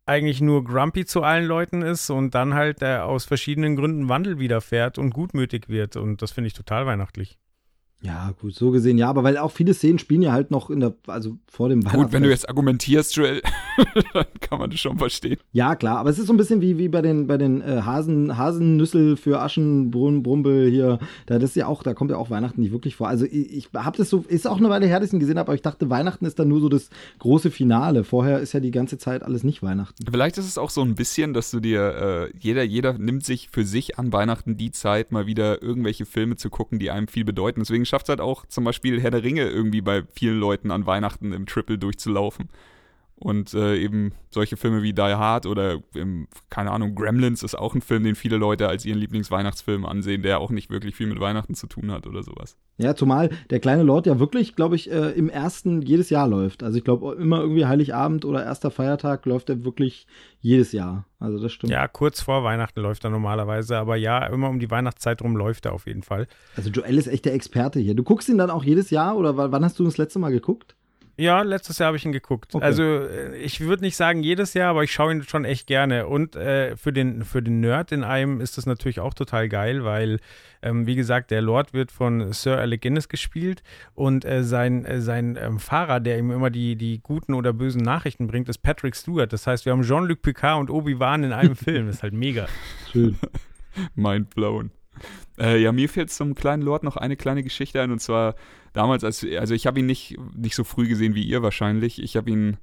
eigentlich 0.06 0.42
nur 0.42 0.64
grumpy 0.64 1.06
zu 1.06 1.24
allen 1.24 1.46
Leuten 1.46 1.82
ist 1.82 2.10
und 2.10 2.36
dann 2.36 2.54
halt 2.54 2.82
äh, 2.82 2.98
aus 2.98 3.26
verschiedenen 3.26 3.76
Gründen 3.76 4.10
Wandel 4.10 4.40
widerfährt 4.40 4.98
und 4.98 5.12
gutmütig 5.12 5.70
wird. 5.70 5.96
Und 5.96 6.22
das 6.22 6.32
finde 6.32 6.48
ich 6.48 6.54
total 6.54 6.86
weihnachtlich. 6.86 7.38
Ja, 8.04 8.34
gut, 8.42 8.54
so 8.54 8.72
gesehen, 8.72 8.98
ja, 8.98 9.10
aber 9.10 9.24
weil 9.24 9.38
auch 9.38 9.52
viele 9.52 9.74
Szenen 9.74 9.98
spielen 9.98 10.22
ja 10.22 10.34
halt 10.34 10.52
noch 10.52 10.70
in 10.70 10.82
der, 10.82 10.94
also 11.08 11.38
vor 11.48 11.70
dem 11.70 11.82
Gut, 11.82 12.12
wenn 12.12 12.24
du 12.24 12.30
jetzt 12.30 12.50
argumentierst, 12.50 13.16
Joel, 13.16 13.42
dann 14.14 14.26
kann 14.42 14.60
man 14.60 14.70
das 14.70 14.82
schon 14.82 14.98
verstehen. 14.98 15.38
Ja, 15.54 15.76
klar, 15.78 16.00
aber 16.00 16.10
es 16.10 16.20
ist 16.20 16.28
so 16.28 16.34
ein 16.34 16.38
bisschen 16.38 16.60
wie, 16.60 16.78
wie 16.78 16.90
bei 16.90 17.02
den, 17.02 17.28
bei 17.28 17.38
den 17.38 17.62
äh, 17.62 17.82
Hasen, 17.86 18.38
Hasennüssel 18.38 19.16
für 19.16 19.40
Aschenbrunn, 19.40 20.22
Brumbel 20.22 20.70
hier. 20.70 21.00
Da, 21.28 21.40
das 21.40 21.52
ist 21.52 21.56
ja 21.56 21.68
auch, 21.68 21.82
da 21.82 21.94
kommt 21.94 22.12
ja 22.12 22.18
auch 22.18 22.30
Weihnachten 22.30 22.60
nicht 22.60 22.74
wirklich 22.74 22.98
vor. 22.98 23.08
Also 23.08 23.24
ich, 23.24 23.54
ich 23.54 23.70
habe 23.74 23.96
das 23.98 24.10
so, 24.10 24.26
ist 24.28 24.48
auch 24.48 24.58
eine 24.58 24.70
Weile 24.70 24.86
her, 24.86 25.00
dass 25.00 25.08
ich 25.08 25.14
ihn 25.14 25.22
gesehen 25.22 25.40
habe, 25.40 25.48
aber 25.48 25.56
ich 25.56 25.62
dachte, 25.62 25.90
Weihnachten 25.90 26.26
ist 26.26 26.38
dann 26.38 26.50
nur 26.50 26.60
so 26.60 26.68
das 26.68 26.90
große 27.20 27.52
Finale. 27.52 28.04
Vorher 28.04 28.40
ist 28.40 28.52
ja 28.52 28.60
die 28.60 28.72
ganze 28.72 28.98
Zeit 28.98 29.24
alles 29.24 29.46
nicht 29.46 29.64
Weihnachten. 29.64 30.04
Vielleicht 30.12 30.38
ist 30.38 30.48
es 30.48 30.58
auch 30.58 30.72
so 30.72 30.82
ein 30.82 30.96
bisschen, 30.96 31.34
dass 31.34 31.52
du 31.52 31.62
dir, 31.62 32.30
äh, 32.34 32.38
jeder, 32.38 32.64
jeder 32.64 32.98
nimmt 32.98 33.24
sich 33.24 33.48
für 33.50 33.64
sich 33.64 33.98
an 33.98 34.12
Weihnachten 34.12 34.58
die 34.58 34.72
Zeit, 34.72 35.14
mal 35.14 35.26
wieder 35.26 35.62
irgendwelche 35.62 36.06
Filme 36.06 36.36
zu 36.36 36.50
gucken, 36.50 36.80
die 36.80 36.92
einem 36.92 37.08
viel 37.08 37.24
bedeuten. 37.24 37.62
Deswegen 37.62 37.86
schafft 37.94 38.08
es 38.08 38.10
halt 38.10 38.22
auch 38.22 38.48
zum 38.48 38.64
Beispiel 38.64 39.00
Herr 39.00 39.12
der 39.12 39.22
Ringe 39.22 39.44
irgendwie 39.44 39.82
bei 39.82 40.02
vielen 40.14 40.40
Leuten 40.40 40.72
an 40.72 40.88
Weihnachten 40.88 41.32
im 41.32 41.46
Triple 41.46 41.78
durchzulaufen. 41.78 42.50
Und 43.16 43.54
äh, 43.54 43.78
eben 43.78 44.12
solche 44.32 44.58
Filme 44.58 44.84
wie 44.84 44.92
Die 44.92 45.02
Hard 45.02 45.46
oder, 45.46 45.80
ähm, 45.96 46.28
keine 46.50 46.72
Ahnung, 46.72 46.94
Gremlins 46.96 47.44
ist 47.44 47.56
auch 47.56 47.74
ein 47.74 47.82
Film, 47.82 48.04
den 48.04 48.16
viele 48.16 48.38
Leute 48.38 48.68
als 48.68 48.86
ihren 48.86 49.00
Lieblingsweihnachtsfilm 49.00 49.86
ansehen, 49.86 50.24
der 50.24 50.40
auch 50.40 50.50
nicht 50.50 50.70
wirklich 50.70 50.96
viel 50.96 51.08
mit 51.08 51.20
Weihnachten 51.20 51.56
zu 51.56 51.68
tun 51.68 51.92
hat 51.92 52.06
oder 52.06 52.24
sowas. 52.24 52.58
Ja, 52.78 52.96
zumal 52.96 53.30
der 53.50 53.60
kleine 53.60 53.84
Lord 53.84 54.08
ja 54.08 54.20
wirklich, 54.20 54.56
glaube 54.56 54.76
ich, 54.76 54.92
äh, 54.92 55.12
im 55.12 55.30
ersten 55.30 55.84
jedes 55.84 56.10
Jahr 56.10 56.28
läuft. 56.28 56.64
Also 56.64 56.78
ich 56.78 56.84
glaube, 56.84 57.14
immer 57.14 57.40
irgendwie 57.40 57.66
Heiligabend 57.66 58.26
oder 58.26 58.44
erster 58.44 58.72
Feiertag 58.72 59.26
läuft 59.26 59.50
er 59.50 59.64
wirklich 59.64 60.08
jedes 60.40 60.72
Jahr. 60.72 61.06
Also 61.20 61.42
das 61.42 61.54
stimmt. 61.54 61.72
Ja, 61.72 61.88
kurz 61.88 62.20
vor 62.20 62.44
Weihnachten 62.44 62.82
läuft 62.82 63.06
er 63.06 63.12
normalerweise, 63.12 63.78
aber 63.78 63.96
ja, 63.96 64.26
immer 64.26 64.50
um 64.50 64.60
die 64.60 64.72
Weihnachtszeit 64.72 65.22
rum 65.22 65.38
läuft 65.38 65.66
er 65.66 65.74
auf 65.74 65.86
jeden 65.86 66.04
Fall. 66.04 66.28
Also 66.58 66.72
Joel 66.72 66.98
ist 66.98 67.08
echt 67.08 67.26
der 67.26 67.36
Experte 67.36 67.80
hier. 67.80 67.94
Du 67.94 68.04
guckst 68.04 68.28
ihn 68.28 68.40
dann 68.40 68.50
auch 68.50 68.64
jedes 68.64 68.90
Jahr 68.90 69.16
oder 69.16 69.38
wann 69.38 69.64
hast 69.64 69.78
du 69.78 69.84
ihn 69.84 69.88
das 69.88 69.98
letzte 69.98 70.20
Mal 70.20 70.32
geguckt? 70.32 70.76
Ja, 71.16 71.44
letztes 71.44 71.78
Jahr 71.78 71.88
habe 71.88 71.98
ich 71.98 72.06
ihn 72.06 72.12
geguckt. 72.12 72.56
Okay. 72.56 72.64
Also 72.66 72.84
äh, 72.84 73.38
ich 73.38 73.60
würde 73.62 73.84
nicht 73.84 73.96
sagen 73.96 74.24
jedes 74.24 74.56
Jahr, 74.56 74.72
aber 74.72 74.84
ich 74.84 74.92
schaue 74.92 75.12
ihn 75.14 75.24
schon 75.24 75.46
echt 75.46 75.68
gerne. 75.68 76.08
Und 76.08 76.36
äh, 76.36 76.76
für, 76.76 76.92
den, 76.92 77.24
für 77.24 77.44
den 77.44 77.60
Nerd 77.60 77.92
in 77.92 78.04
einem 78.04 78.42
ist 78.42 78.58
das 78.58 78.66
natürlich 78.66 79.00
auch 79.00 79.14
total 79.14 79.48
geil, 79.48 79.84
weil, 79.84 80.20
ähm, 80.64 80.88
wie 80.88 80.96
gesagt, 80.96 81.30
der 81.30 81.44
Lord 81.44 81.74
wird 81.74 81.92
von 81.92 82.34
Sir 82.34 82.58
Alec 82.58 82.82
Guinness 82.82 83.10
gespielt 83.10 83.62
und 83.94 84.26
äh, 84.26 84.44
sein, 84.44 84.86
äh, 84.86 85.02
sein 85.02 85.38
ähm, 85.40 85.60
Fahrer, 85.60 86.00
der 86.00 86.18
ihm 86.18 86.32
immer 86.32 86.50
die, 86.50 86.76
die 86.76 87.00
guten 87.04 87.36
oder 87.36 87.54
bösen 87.54 87.84
Nachrichten 87.84 88.26
bringt, 88.26 88.50
ist 88.50 88.64
Patrick 88.64 88.96
Stewart. 88.96 89.32
Das 89.32 89.46
heißt, 89.46 89.66
wir 89.66 89.72
haben 89.74 89.84
Jean-Luc 89.84 90.24
Picard 90.24 90.60
und 90.62 90.72
Obi-Wan 90.72 91.24
in 91.24 91.32
einem 91.32 91.56
Film. 91.56 91.86
Das 91.86 91.98
ist 91.98 92.04
halt 92.04 92.14
mega. 92.14 92.48
Schön. 92.92 93.20
Mind 93.96 94.34
blown. 94.34 94.72
Äh, 95.40 95.62
ja, 95.62 95.72
mir 95.72 95.90
fällt 95.90 96.12
zum 96.12 96.34
kleinen 96.34 96.64
Lord 96.64 96.84
noch 96.84 96.98
eine 96.98 97.16
kleine 97.16 97.44
Geschichte 97.44 97.82
ein 97.82 97.92
und 97.92 98.00
zwar 98.00 98.36
damals, 98.74 99.04
als 99.04 99.26
also 99.40 99.54
ich 99.54 99.68
habe 99.68 99.80
ihn 99.80 99.86
nicht, 99.86 100.18
nicht 100.36 100.56
so 100.56 100.64
früh 100.64 100.88
gesehen 100.88 101.16
wie 101.16 101.24
ihr 101.24 101.42
wahrscheinlich. 101.42 102.02
Ich 102.02 102.18
habe 102.18 102.30
ihn 102.30 102.58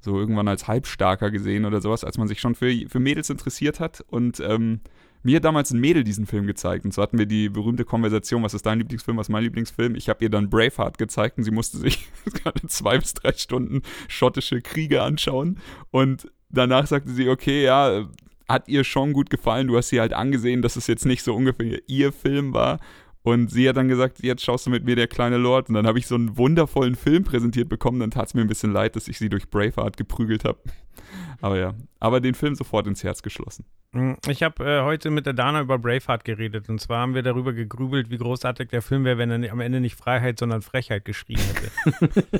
so 0.00 0.18
irgendwann 0.18 0.48
als 0.48 0.68
Halbstarker 0.68 1.30
gesehen 1.30 1.64
oder 1.64 1.80
sowas, 1.80 2.04
als 2.04 2.18
man 2.18 2.28
sich 2.28 2.40
schon 2.40 2.54
für, 2.54 2.72
für 2.88 3.00
Mädels 3.00 3.30
interessiert 3.30 3.80
hat. 3.80 4.04
Und 4.08 4.40
ähm, 4.40 4.80
mir 5.22 5.36
hat 5.36 5.44
damals 5.44 5.72
ein 5.72 5.80
Mädel 5.80 6.04
diesen 6.04 6.26
Film 6.26 6.46
gezeigt. 6.46 6.84
Und 6.84 6.94
so 6.94 7.02
hatten 7.02 7.18
wir 7.18 7.26
die 7.26 7.48
berühmte 7.48 7.84
Konversation, 7.84 8.42
was 8.42 8.54
ist 8.54 8.64
dein 8.64 8.78
Lieblingsfilm, 8.78 9.16
was 9.16 9.26
ist 9.26 9.32
mein 9.32 9.42
Lieblingsfilm. 9.42 9.96
Ich 9.96 10.08
habe 10.08 10.22
ihr 10.22 10.30
dann 10.30 10.48
Braveheart 10.48 10.98
gezeigt 10.98 11.38
und 11.38 11.44
sie 11.44 11.50
musste 11.50 11.78
sich 11.78 12.06
zwei 12.68 12.98
bis 12.98 13.14
drei 13.14 13.32
Stunden 13.32 13.82
schottische 14.08 14.62
Kriege 14.62 15.02
anschauen. 15.02 15.58
Und 15.90 16.30
danach 16.50 16.86
sagte 16.86 17.10
sie, 17.10 17.28
okay, 17.28 17.64
ja, 17.64 18.08
hat 18.48 18.68
ihr 18.68 18.84
schon 18.84 19.12
gut 19.12 19.30
gefallen. 19.30 19.66
Du 19.66 19.76
hast 19.76 19.88
sie 19.88 20.00
halt 20.00 20.12
angesehen, 20.12 20.62
dass 20.62 20.76
es 20.76 20.86
jetzt 20.86 21.06
nicht 21.06 21.22
so 21.22 21.34
ungefähr 21.34 21.80
ihr 21.88 22.12
Film 22.12 22.54
war. 22.54 22.78
Und 23.26 23.50
sie 23.50 23.68
hat 23.68 23.76
dann 23.76 23.88
gesagt, 23.88 24.22
jetzt 24.22 24.44
schaust 24.44 24.66
du 24.66 24.70
mit 24.70 24.84
mir 24.84 24.94
der 24.94 25.08
kleine 25.08 25.36
Lord. 25.36 25.68
Und 25.68 25.74
dann 25.74 25.84
habe 25.88 25.98
ich 25.98 26.06
so 26.06 26.14
einen 26.14 26.36
wundervollen 26.36 26.94
Film 26.94 27.24
präsentiert 27.24 27.68
bekommen. 27.68 27.98
Dann 27.98 28.12
tat 28.12 28.28
es 28.28 28.34
mir 28.34 28.42
ein 28.42 28.46
bisschen 28.46 28.72
leid, 28.72 28.94
dass 28.94 29.08
ich 29.08 29.18
sie 29.18 29.28
durch 29.28 29.50
Braveheart 29.50 29.96
geprügelt 29.96 30.44
habe. 30.44 30.60
Aber 31.40 31.58
ja, 31.58 31.74
aber 32.00 32.20
den 32.20 32.34
Film 32.34 32.54
sofort 32.54 32.86
ins 32.86 33.04
Herz 33.04 33.22
geschlossen. 33.22 33.66
Mm, 33.92 34.12
Ich 34.28 34.42
habe 34.42 34.64
äh, 34.64 34.82
heute 34.82 35.10
mit 35.10 35.26
der 35.26 35.34
Dana 35.34 35.60
über 35.60 35.76
Braveheart 35.78 36.24
geredet 36.24 36.70
und 36.70 36.80
zwar 36.80 37.00
haben 37.00 37.14
wir 37.14 37.22
darüber 37.22 37.52
gegrübelt, 37.52 38.08
wie 38.10 38.16
großartig 38.16 38.70
der 38.70 38.80
Film 38.80 39.04
wäre, 39.04 39.18
wenn 39.18 39.30
er 39.42 39.52
am 39.52 39.60
Ende 39.60 39.80
nicht 39.80 39.96
Freiheit, 39.96 40.38
sondern 40.38 40.62
Frechheit 40.62 41.04
geschrien 41.04 41.38
hätte. 41.38 42.24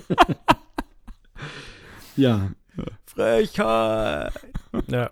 Ja. 2.17 2.51
Frechheit! 3.07 4.33
Ja. 4.87 5.11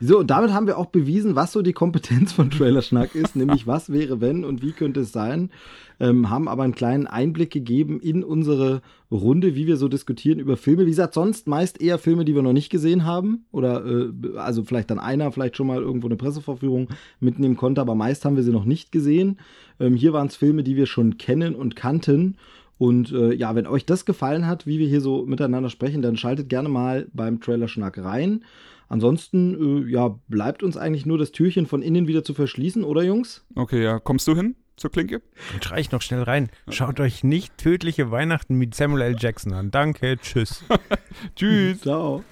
So, 0.00 0.20
und 0.20 0.30
damit 0.30 0.52
haben 0.52 0.66
wir 0.66 0.78
auch 0.78 0.86
bewiesen, 0.86 1.36
was 1.36 1.52
so 1.52 1.60
die 1.60 1.74
Kompetenz 1.74 2.32
von 2.32 2.50
Trailerschnack 2.50 3.14
ist, 3.14 3.36
nämlich 3.36 3.66
was 3.66 3.92
wäre, 3.92 4.20
wenn 4.20 4.44
und 4.44 4.62
wie 4.62 4.72
könnte 4.72 5.00
es 5.00 5.12
sein. 5.12 5.50
Ähm, 5.98 6.30
haben 6.30 6.48
aber 6.48 6.62
einen 6.62 6.74
kleinen 6.74 7.06
Einblick 7.06 7.50
gegeben 7.50 8.00
in 8.00 8.24
unsere 8.24 8.80
Runde, 9.10 9.54
wie 9.54 9.66
wir 9.66 9.76
so 9.76 9.88
diskutieren 9.88 10.38
über 10.38 10.56
Filme. 10.56 10.86
Wie 10.86 10.90
gesagt, 10.90 11.12
sonst 11.12 11.46
meist 11.46 11.82
eher 11.82 11.98
Filme, 11.98 12.24
die 12.24 12.34
wir 12.34 12.40
noch 12.40 12.54
nicht 12.54 12.70
gesehen 12.70 13.04
haben. 13.04 13.44
Oder 13.52 13.84
äh, 13.84 14.38
also 14.38 14.64
vielleicht 14.64 14.90
dann 14.90 14.98
einer, 14.98 15.30
vielleicht 15.32 15.58
schon 15.58 15.66
mal 15.66 15.82
irgendwo 15.82 16.06
eine 16.06 16.16
Pressevorführung 16.16 16.88
mitnehmen 17.20 17.58
konnte, 17.58 17.82
aber 17.82 17.94
meist 17.94 18.24
haben 18.24 18.36
wir 18.36 18.42
sie 18.42 18.52
noch 18.52 18.64
nicht 18.64 18.92
gesehen. 18.92 19.38
Ähm, 19.78 19.94
hier 19.94 20.14
waren 20.14 20.28
es 20.28 20.36
Filme, 20.36 20.62
die 20.62 20.76
wir 20.76 20.86
schon 20.86 21.18
kennen 21.18 21.54
und 21.54 21.76
kannten. 21.76 22.36
Und 22.78 23.12
äh, 23.12 23.34
ja, 23.34 23.54
wenn 23.54 23.66
euch 23.66 23.84
das 23.84 24.06
gefallen 24.06 24.46
hat, 24.46 24.66
wie 24.66 24.78
wir 24.78 24.88
hier 24.88 25.02
so 25.02 25.26
miteinander 25.26 25.68
sprechen, 25.68 26.00
dann 26.00 26.16
schaltet 26.16 26.48
gerne 26.48 26.70
mal 26.70 27.08
beim 27.12 27.38
Trailer-Schnack 27.38 27.98
rein. 27.98 28.42
Ansonsten, 28.90 29.86
äh, 29.86 29.88
ja, 29.88 30.18
bleibt 30.26 30.64
uns 30.64 30.76
eigentlich 30.76 31.06
nur 31.06 31.16
das 31.16 31.30
Türchen 31.30 31.66
von 31.66 31.80
innen 31.80 32.08
wieder 32.08 32.24
zu 32.24 32.34
verschließen, 32.34 32.82
oder 32.82 33.04
Jungs? 33.04 33.46
Okay, 33.54 33.84
ja, 33.84 34.00
kommst 34.00 34.26
du 34.26 34.34
hin 34.34 34.56
zur 34.76 34.90
Klinke? 34.90 35.22
Dann 35.52 35.62
schrei 35.62 35.78
ich 35.78 35.92
noch 35.92 36.02
schnell 36.02 36.24
rein. 36.24 36.50
Schaut 36.68 36.98
euch 36.98 37.22
nicht 37.22 37.56
tödliche 37.56 38.10
Weihnachten 38.10 38.56
mit 38.56 38.74
Samuel 38.74 39.02
L. 39.02 39.16
Jackson 39.16 39.52
an. 39.52 39.70
Danke, 39.70 40.18
tschüss. 40.20 40.64
Tschüss. 41.36 41.80
Ciao. 41.82 42.24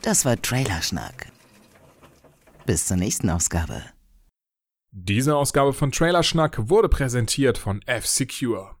Das 0.00 0.24
war 0.24 0.40
Trailerschnack. 0.40 1.30
Bis 2.64 2.86
zur 2.86 2.96
nächsten 2.96 3.28
Ausgabe. 3.28 3.82
Diese 4.90 5.36
Ausgabe 5.36 5.74
von 5.74 5.92
Trailerschnack 5.92 6.70
wurde 6.70 6.88
präsentiert 6.88 7.58
von 7.58 7.82
F-Secure. 7.82 8.73